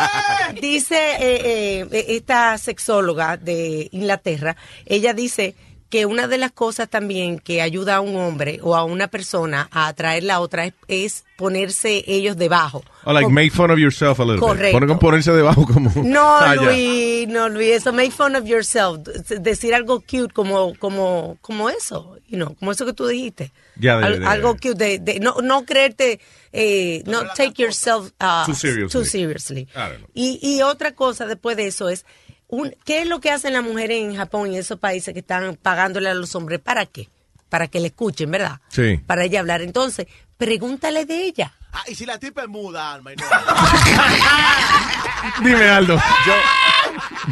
Dice 0.62 0.96
eh, 1.20 1.86
eh, 1.92 2.06
esta 2.10 2.58
sexóloga 2.58 3.36
de 3.38 3.90
Inglaterra, 3.92 4.56
ella 4.86 5.14
dice 5.14 5.56
que 5.90 6.06
una 6.06 6.28
de 6.28 6.38
las 6.38 6.52
cosas 6.52 6.88
también 6.88 7.40
que 7.40 7.62
ayuda 7.62 7.96
a 7.96 8.02
un 8.02 8.16
hombre 8.16 8.60
o 8.62 8.76
a 8.76 8.84
una 8.84 9.08
persona 9.08 9.68
a 9.72 9.88
atraer 9.88 10.24
la 10.24 10.40
otra 10.40 10.66
es, 10.66 10.74
es 10.88 11.26
ponerse 11.36 12.04
ellos 12.06 12.38
debajo. 12.38 12.84
O 13.06 13.14
like, 13.14 13.30
make 13.32 13.50
fun 13.50 13.72
of 13.72 13.80
yourself 13.80 14.20
a 14.20 14.24
little 14.24 14.40
Correcto. 14.40 14.80
bit. 14.80 14.88
Poner- 14.90 15.00
ponerse 15.00 15.32
debajo 15.32 15.66
como... 15.66 15.92
No, 16.04 16.22
Ah, 16.40 16.56
ya. 16.56 16.62
Luis, 16.62 17.28
no, 17.28 17.50
Luis, 17.50 17.70
eso 17.72 17.92
make 17.92 18.12
fun 18.12 18.36
of 18.36 18.46
yourself, 18.46 19.00
decir 19.40 19.74
algo 19.74 20.02
cute 20.02 20.32
como 20.34 20.76
como 20.78 21.38
como 21.42 21.70
eso, 21.70 22.18
you 22.28 22.38
know, 22.38 22.54
como 22.56 22.72
eso 22.72 22.86
que 22.86 22.94
tú 22.94 23.08
dijiste. 23.08 23.52
Ya, 23.78 23.98
de- 23.98 24.06
Al- 24.06 24.20
de- 24.20 24.26
algo 24.28 24.54
cute 24.58 24.76
de, 24.76 25.00
de- 25.00 25.20
no 25.20 25.38
no 25.42 25.66
creerte 25.66 26.20
eh, 26.54 27.02
no 27.08 27.26
take 27.36 27.62
yourself 27.64 28.12
uh, 28.22 28.46
Too 28.46 28.54
seriously. 28.54 28.90
too 29.00 29.06
seriously. 29.06 29.62
I 29.62 29.80
don't 29.90 29.98
know. 30.00 30.08
Y, 30.14 30.40
y 30.42 30.62
otra 30.62 30.94
cosa 30.94 31.26
después 31.26 31.58
de 31.58 31.68
eso 31.68 31.90
es, 31.90 32.06
un, 32.50 32.76
¿qué 32.84 33.02
es 33.02 33.08
lo 33.08 33.20
que 33.22 33.32
hacen 33.32 33.54
las 33.54 33.64
mujeres 33.64 34.00
en 34.02 34.16
Japón 34.16 34.52
y 34.52 34.56
en 34.56 34.60
esos 34.62 34.80
países 34.80 35.14
que 35.14 35.22
están 35.22 35.56
pagándole 35.56 36.10
a 36.10 36.14
los 36.14 36.36
hombres? 36.36 36.60
¿Para 36.60 36.86
qué? 36.86 37.10
Para 37.48 37.68
que 37.68 37.80
le 37.80 37.88
escuchen, 37.88 38.30
¿verdad? 38.30 38.60
Sí. 38.70 39.00
Para 39.08 39.24
ella 39.24 39.40
hablar. 39.40 39.62
Entonces, 39.62 40.08
pregúntale 40.38 41.06
de 41.06 41.24
ella. 41.26 41.54
Ah, 41.72 41.84
y 41.88 41.96
si 41.96 42.06
la 42.06 42.20
tipa 42.20 42.44
es 42.44 42.48
muda, 42.48 42.94
Alma, 42.94 43.14
y 43.14 43.16
no. 43.16 43.26
Dime, 45.44 45.70
Aldo. 45.70 46.00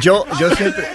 Yo, 0.00 0.24
yo 0.38 0.54
siempre, 0.54 0.86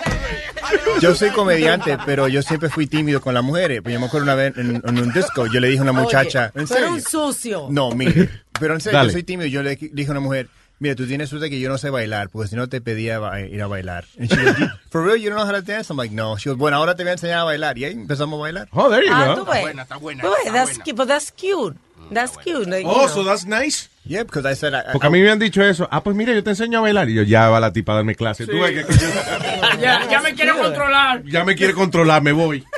yo 1.01 1.15
soy 1.15 1.29
comediante, 1.31 1.97
pero 2.05 2.27
yo 2.27 2.41
siempre 2.41 2.69
fui 2.69 2.87
tímido 2.87 3.21
con 3.21 3.33
las 3.33 3.43
mujeres. 3.43 3.81
Pues 3.81 3.93
yo 3.93 3.99
me 3.99 4.05
acuerdo 4.05 4.25
una 4.25 4.35
vez 4.35 4.55
en, 4.57 4.81
en 4.85 4.99
un 4.99 5.11
disco, 5.11 5.47
yo 5.47 5.59
le 5.59 5.67
dije 5.67 5.79
a 5.79 5.83
una 5.83 5.91
muchacha, 5.91 6.51
Oye, 6.53 6.61
¿en 6.61 6.67
serio? 6.67 6.93
un 6.93 7.01
sucio. 7.01 7.67
No, 7.69 7.91
mire, 7.91 8.29
pero 8.59 8.73
en 8.75 8.81
serio, 8.81 8.97
Dale. 8.99 9.09
yo 9.09 9.13
soy 9.13 9.23
tímido. 9.23 9.47
Yo 9.49 9.63
le 9.63 9.75
dije 9.75 10.07
a 10.09 10.11
una 10.11 10.19
mujer, 10.21 10.47
mira, 10.79 10.95
tú 10.95 11.05
tienes 11.07 11.29
suerte 11.29 11.49
que 11.49 11.59
yo 11.59 11.69
no 11.69 11.77
sé 11.77 11.89
bailar, 11.89 12.29
porque 12.29 12.49
si 12.49 12.55
no 12.55 12.67
te 12.69 12.81
pedía 12.81 13.19
ir 13.49 13.61
a 13.61 13.67
bailar. 13.67 14.05
And 14.19 14.29
she 14.29 14.35
goes, 14.43 14.55
For 14.89 15.03
real, 15.03 15.17
you 15.17 15.29
don't 15.29 15.37
know 15.39 15.45
how 15.47 15.53
to 15.53 15.61
dance? 15.61 15.89
I'm 15.91 15.97
like, 15.97 16.13
no. 16.13 16.37
She 16.37 16.49
goes, 16.49 16.57
bueno, 16.57 16.77
ahora 16.77 16.95
te 16.95 17.03
voy 17.03 17.11
a 17.11 17.13
enseñar 17.13 17.39
a 17.39 17.43
bailar. 17.45 17.77
Y 17.77 17.85
ahí 17.85 17.93
empezamos 17.93 18.37
a 18.37 18.41
bailar. 18.41 18.67
Oh, 18.71 18.89
there 18.89 19.05
you 19.05 19.11
Ah, 19.13 19.27
go. 19.35 19.43
tú 19.43 19.51
ves. 19.51 19.61
buena, 19.61 19.81
está 19.83 19.97
buena, 19.97 20.23
Tú 20.23 20.29
está 20.39 20.51
that's, 20.53 20.69
buena. 20.71 20.83
cute, 20.83 20.95
but 20.97 21.07
that's 21.07 21.31
cute. 21.31 21.77
That's 22.11 22.37
cute. 22.37 22.67
like, 22.69 22.83
you 22.83 22.89
Oh, 22.89 23.05
know. 23.05 23.07
so 23.07 23.23
that's 23.23 23.45
nice. 23.45 23.89
Yeah, 24.05 24.23
because 24.23 24.45
I 24.45 24.55
said, 24.55 24.73
I, 24.73 24.91
Porque 24.91 25.07
a 25.07 25.09
mí 25.09 25.21
me 25.21 25.31
han 25.31 25.39
dicho 25.39 25.63
eso. 25.63 25.87
Ah, 25.89 26.03
pues 26.03 26.15
mira, 26.17 26.33
yo 26.33 26.43
te 26.43 26.49
enseño 26.49 26.79
a 26.79 26.81
bailar. 26.81 27.09
Y 27.09 27.13
yo, 27.13 27.23
ya 27.23 27.47
va 27.49 27.61
la 27.61 27.71
tipa 27.71 27.93
a 27.93 27.95
darme 27.95 28.15
clase. 28.15 28.45
Tú 28.45 28.59
ves 28.59 28.71
que- 28.71 28.85
que 28.85 28.93
yo- 28.99 29.79
Ya, 29.81 30.09
ya 30.11 30.21
me 30.21 30.33
quiere 30.35 30.51
controlar. 30.51 31.23
ya 31.23 31.45
me 31.45 31.55
quiere 31.55 31.73
controlar, 31.73 32.21
me 32.21 32.33
voy. 32.33 32.63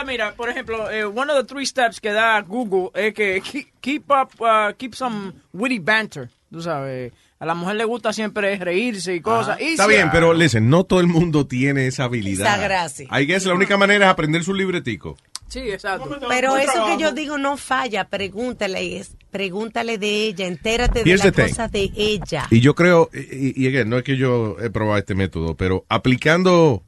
Es 0.00 0.06
verdad, 0.06 0.12
mira, 0.12 0.34
por 0.34 0.48
ejemplo, 0.48 0.90
eh, 0.90 1.04
one 1.04 1.32
of 1.32 1.38
the 1.38 1.44
three 1.44 1.66
steps 1.66 2.00
que 2.00 2.12
da 2.12 2.40
Google 2.42 2.90
es 2.94 3.14
que 3.14 3.42
keep, 3.80 4.04
up, 4.10 4.30
uh, 4.40 4.72
keep 4.76 4.94
some 4.94 5.32
witty 5.52 5.78
banter, 5.78 6.28
tú 6.50 6.62
sabes. 6.62 7.12
A 7.40 7.46
la 7.46 7.54
mujer 7.54 7.76
le 7.76 7.84
gusta 7.84 8.12
siempre 8.12 8.56
reírse 8.58 9.14
y 9.14 9.20
cosas. 9.20 9.60
y 9.60 9.68
Está 9.68 9.84
si- 9.84 9.90
bien, 9.90 10.10
pero 10.10 10.34
listen, 10.34 10.68
no 10.68 10.84
todo 10.84 11.00
el 11.00 11.06
mundo 11.06 11.46
tiene 11.46 11.86
esa 11.86 12.04
habilidad. 12.04 12.46
Esa 12.46 12.56
gracia. 12.62 13.08
I 13.12 13.26
guess 13.26 13.44
la 13.46 13.54
única 13.54 13.76
manera 13.76 14.06
es 14.06 14.10
aprender 14.10 14.42
su 14.42 14.54
libretico. 14.54 15.16
Sí, 15.46 15.60
exacto. 15.60 16.18
Pero 16.28 16.56
eso 16.56 16.84
que 16.86 16.98
yo 17.02 17.12
digo 17.12 17.38
no 17.38 17.56
falla. 17.56 18.08
Pregúntale, 18.08 18.98
es, 18.98 19.16
pregúntale 19.30 19.96
de 19.98 20.26
ella, 20.26 20.46
entérate 20.46 21.04
de 21.04 21.16
las 21.16 21.32
cosas 21.32 21.70
de 21.72 21.90
ella. 21.96 22.46
Y 22.50 22.60
yo 22.60 22.74
creo, 22.74 23.08
y, 23.14 23.62
y 23.62 23.66
again, 23.68 23.88
no 23.88 23.96
es 23.98 24.02
que 24.02 24.16
yo 24.16 24.56
he 24.60 24.68
probado 24.68 24.98
este 24.98 25.14
método, 25.14 25.54
pero 25.56 25.84
aplicando 25.88 26.82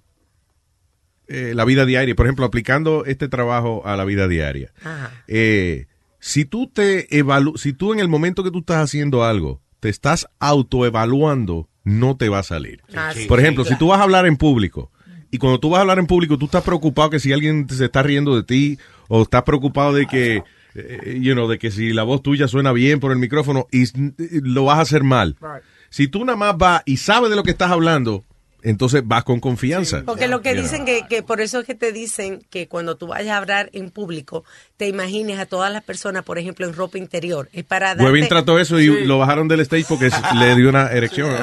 eh, 1.31 1.53
la 1.55 1.65
vida 1.65 1.87
diaria, 1.87 2.15
por 2.15 2.27
ejemplo, 2.27 2.45
aplicando 2.45 3.05
este 3.07 3.29
trabajo 3.29 3.83
a 3.87 3.97
la 3.97 4.05
vida 4.05 4.29
diaria, 4.29 4.73
Ajá. 4.85 5.13
eh, 5.29 5.87
si 6.19 6.45
tú 6.45 6.67
te 6.67 7.17
evalu 7.17 7.57
si 7.57 7.73
tú 7.73 7.93
en 7.95 8.01
el 8.01 8.09
momento 8.09 8.43
que 8.45 8.51
tú 8.51 8.59
estás 8.59 8.83
haciendo 8.83 9.25
algo, 9.25 9.63
te 9.81 9.89
estás 9.89 10.27
autoevaluando, 10.41 11.69
no 11.85 12.17
te 12.17 12.29
va 12.29 12.41
a 12.41 12.43
salir. 12.43 12.83
Ah, 12.95 13.13
sí, 13.15 13.27
Por 13.27 13.39
sí, 13.39 13.45
ejemplo, 13.45 13.65
si 13.65 13.77
tú 13.77 13.89
vas 13.89 14.01
a 14.01 14.03
hablar 14.03 14.27
en 14.27 14.37
público 14.37 14.91
y 15.31 15.39
cuando 15.39 15.61
tú 15.61 15.71
vas 15.71 15.79
a 15.79 15.81
hablar 15.83 15.99
en 15.99 16.07
público, 16.07 16.37
tú 16.39 16.47
estás 16.47 16.63
preocupado 16.65 17.11
que 17.11 17.21
si 17.21 17.33
alguien 17.33 17.67
se 17.69 17.85
está 17.87 18.03
riendo 18.03 18.35
de 18.37 18.43
ti 18.43 18.79
o 19.09 19.23
estás 19.23 19.45
preocupado 19.45 19.93
de 19.95 20.07
que, 20.07 20.43
eh, 20.75 21.19
you 21.21 21.33
know, 21.35 21.49
de 21.49 21.59
que 21.59 21.71
si 21.71 21.93
la 21.93 22.03
voz 22.03 22.23
tuya 22.23 22.49
suena 22.49 22.73
bien 22.73 23.01
por 23.01 23.13
el 23.13 23.19
micrófono 23.19 23.67
y 23.73 23.85
lo 24.41 24.65
vas 24.65 24.79
a 24.79 24.83
hacer 24.83 25.03
mal. 25.05 25.37
Si 25.89 26.09
tú 26.09 26.25
nada 26.25 26.37
más 26.37 26.59
vas 26.59 26.83
y 26.85 26.99
sabes 26.99 27.31
de 27.31 27.37
lo 27.37 27.43
que 27.43 27.51
estás 27.53 27.71
hablando, 27.71 28.25
entonces 28.63 29.03
vas 29.05 29.25
con 29.25 29.41
confianza. 29.41 30.03
Porque 30.05 30.29
lo 30.29 30.43
que 30.43 30.55
dicen 30.55 30.85
que, 30.85 31.07
que 31.09 31.23
por 31.23 31.41
eso 31.41 31.61
es 31.61 31.67
que 31.67 31.75
te 31.75 31.93
dicen 31.93 32.43
que 32.51 32.69
cuando 32.69 32.97
tú 32.97 33.09
vayas 33.09 33.35
a 33.35 33.39
hablar 33.39 33.71
en 33.73 33.91
público, 33.91 34.45
te 34.77 34.89
imagines 34.89 35.39
a 35.39 35.47
todas 35.47 35.73
las 35.73 35.83
personas, 35.83 36.25
por 36.25 36.39
ejemplo, 36.39 36.67
en 36.67 36.75
ropa 36.75 36.99
interior. 36.99 37.49
Es 37.53 37.65
para 37.65 37.89
darte... 37.89 38.05
Webin 38.05 38.29
trató 38.29 38.59
eso 38.59 38.79
y 38.81 39.05
lo 39.05 39.19
bajaron 39.19 39.49
del 39.49 39.61
stage 39.61 39.87
porque 39.89 40.11
le 40.39 40.57
dio 40.57 40.69
una 40.69 40.89
erección. 40.89 41.31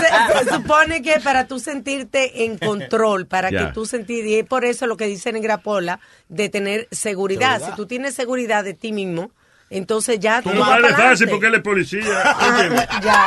se, 0.00 0.44
se 0.44 0.50
supone 0.54 1.02
que 1.02 1.20
para 1.20 1.46
tú 1.46 1.58
sentirte 1.58 2.44
en 2.44 2.58
control, 2.58 3.26
para 3.26 3.50
que 3.50 3.70
tú 3.72 3.86
sentir, 3.86 4.26
y 4.26 4.34
es 4.34 4.46
por 4.46 4.64
eso 4.64 4.86
lo 4.86 4.96
que 4.96 5.06
dice 5.06 5.32
Negra 5.32 5.58
Pola, 5.58 6.00
de 6.28 6.48
tener 6.48 6.88
seguridad. 6.90 7.14
Seguridad. 7.14 7.70
Si 7.70 7.76
tú 7.76 7.86
tienes 7.86 8.14
seguridad 8.14 8.64
de 8.64 8.74
ti 8.74 8.92
mismo, 8.92 9.30
entonces 9.70 10.20
ya 10.20 10.42
tú 10.42 10.50
Pero 10.50 10.60
vas 10.60 10.80
no 10.80 10.88
es 10.88 10.96
fácil 10.96 11.28
porque 11.28 11.46
él 11.46 11.54
es 11.54 11.62
policía. 11.62 12.02
Ya. 13.02 13.26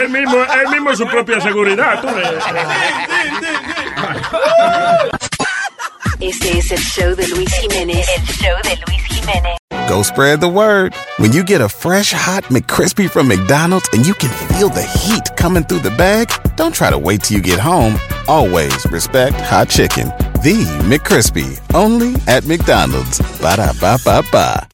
Él 0.00 0.08
mismo, 0.08 0.36
él 0.36 0.68
mismo 0.70 0.90
es 0.90 0.98
su 0.98 1.06
propia 1.06 1.40
seguridad. 1.40 2.00
¿tú 2.00 2.08
ves? 2.14 2.28
Este 6.20 6.58
es 6.58 6.70
el 6.70 6.78
show 6.78 7.14
de 7.14 7.26
Luis 7.28 7.52
Jiménez. 7.60 8.06
El 8.16 8.24
show 8.36 8.56
de 8.62 8.76
Luis 8.86 9.02
Jiménez. 9.08 9.56
Go 9.88 10.02
spread 10.02 10.40
the 10.40 10.48
word. 10.48 10.94
When 11.18 11.32
you 11.32 11.44
get 11.44 11.60
a 11.60 11.68
fresh 11.68 12.12
hot 12.12 12.44
McCrispy 12.44 13.10
from 13.10 13.28
McDonald's 13.28 13.88
and 13.92 14.06
you 14.06 14.14
can 14.14 14.30
feel 14.56 14.68
the 14.68 14.82
heat 14.82 15.36
coming 15.36 15.64
through 15.64 15.80
the 15.80 15.90
bag, 15.96 16.28
don't 16.56 16.74
try 16.74 16.90
to 16.90 16.98
wait 16.98 17.22
till 17.22 17.36
you 17.36 17.42
get 17.42 17.58
home. 17.58 17.98
Always 18.28 18.86
respect 18.90 19.36
hot 19.40 19.68
chicken. 19.68 20.08
The 20.42 20.64
McCrispy, 20.88 21.60
only 21.74 22.14
at 22.26 22.46
McDonald's. 22.46 23.20
Ba 23.40 23.56
da 23.56 23.72
ba 23.80 23.98
ba 24.04 24.22
ba. 24.32 24.73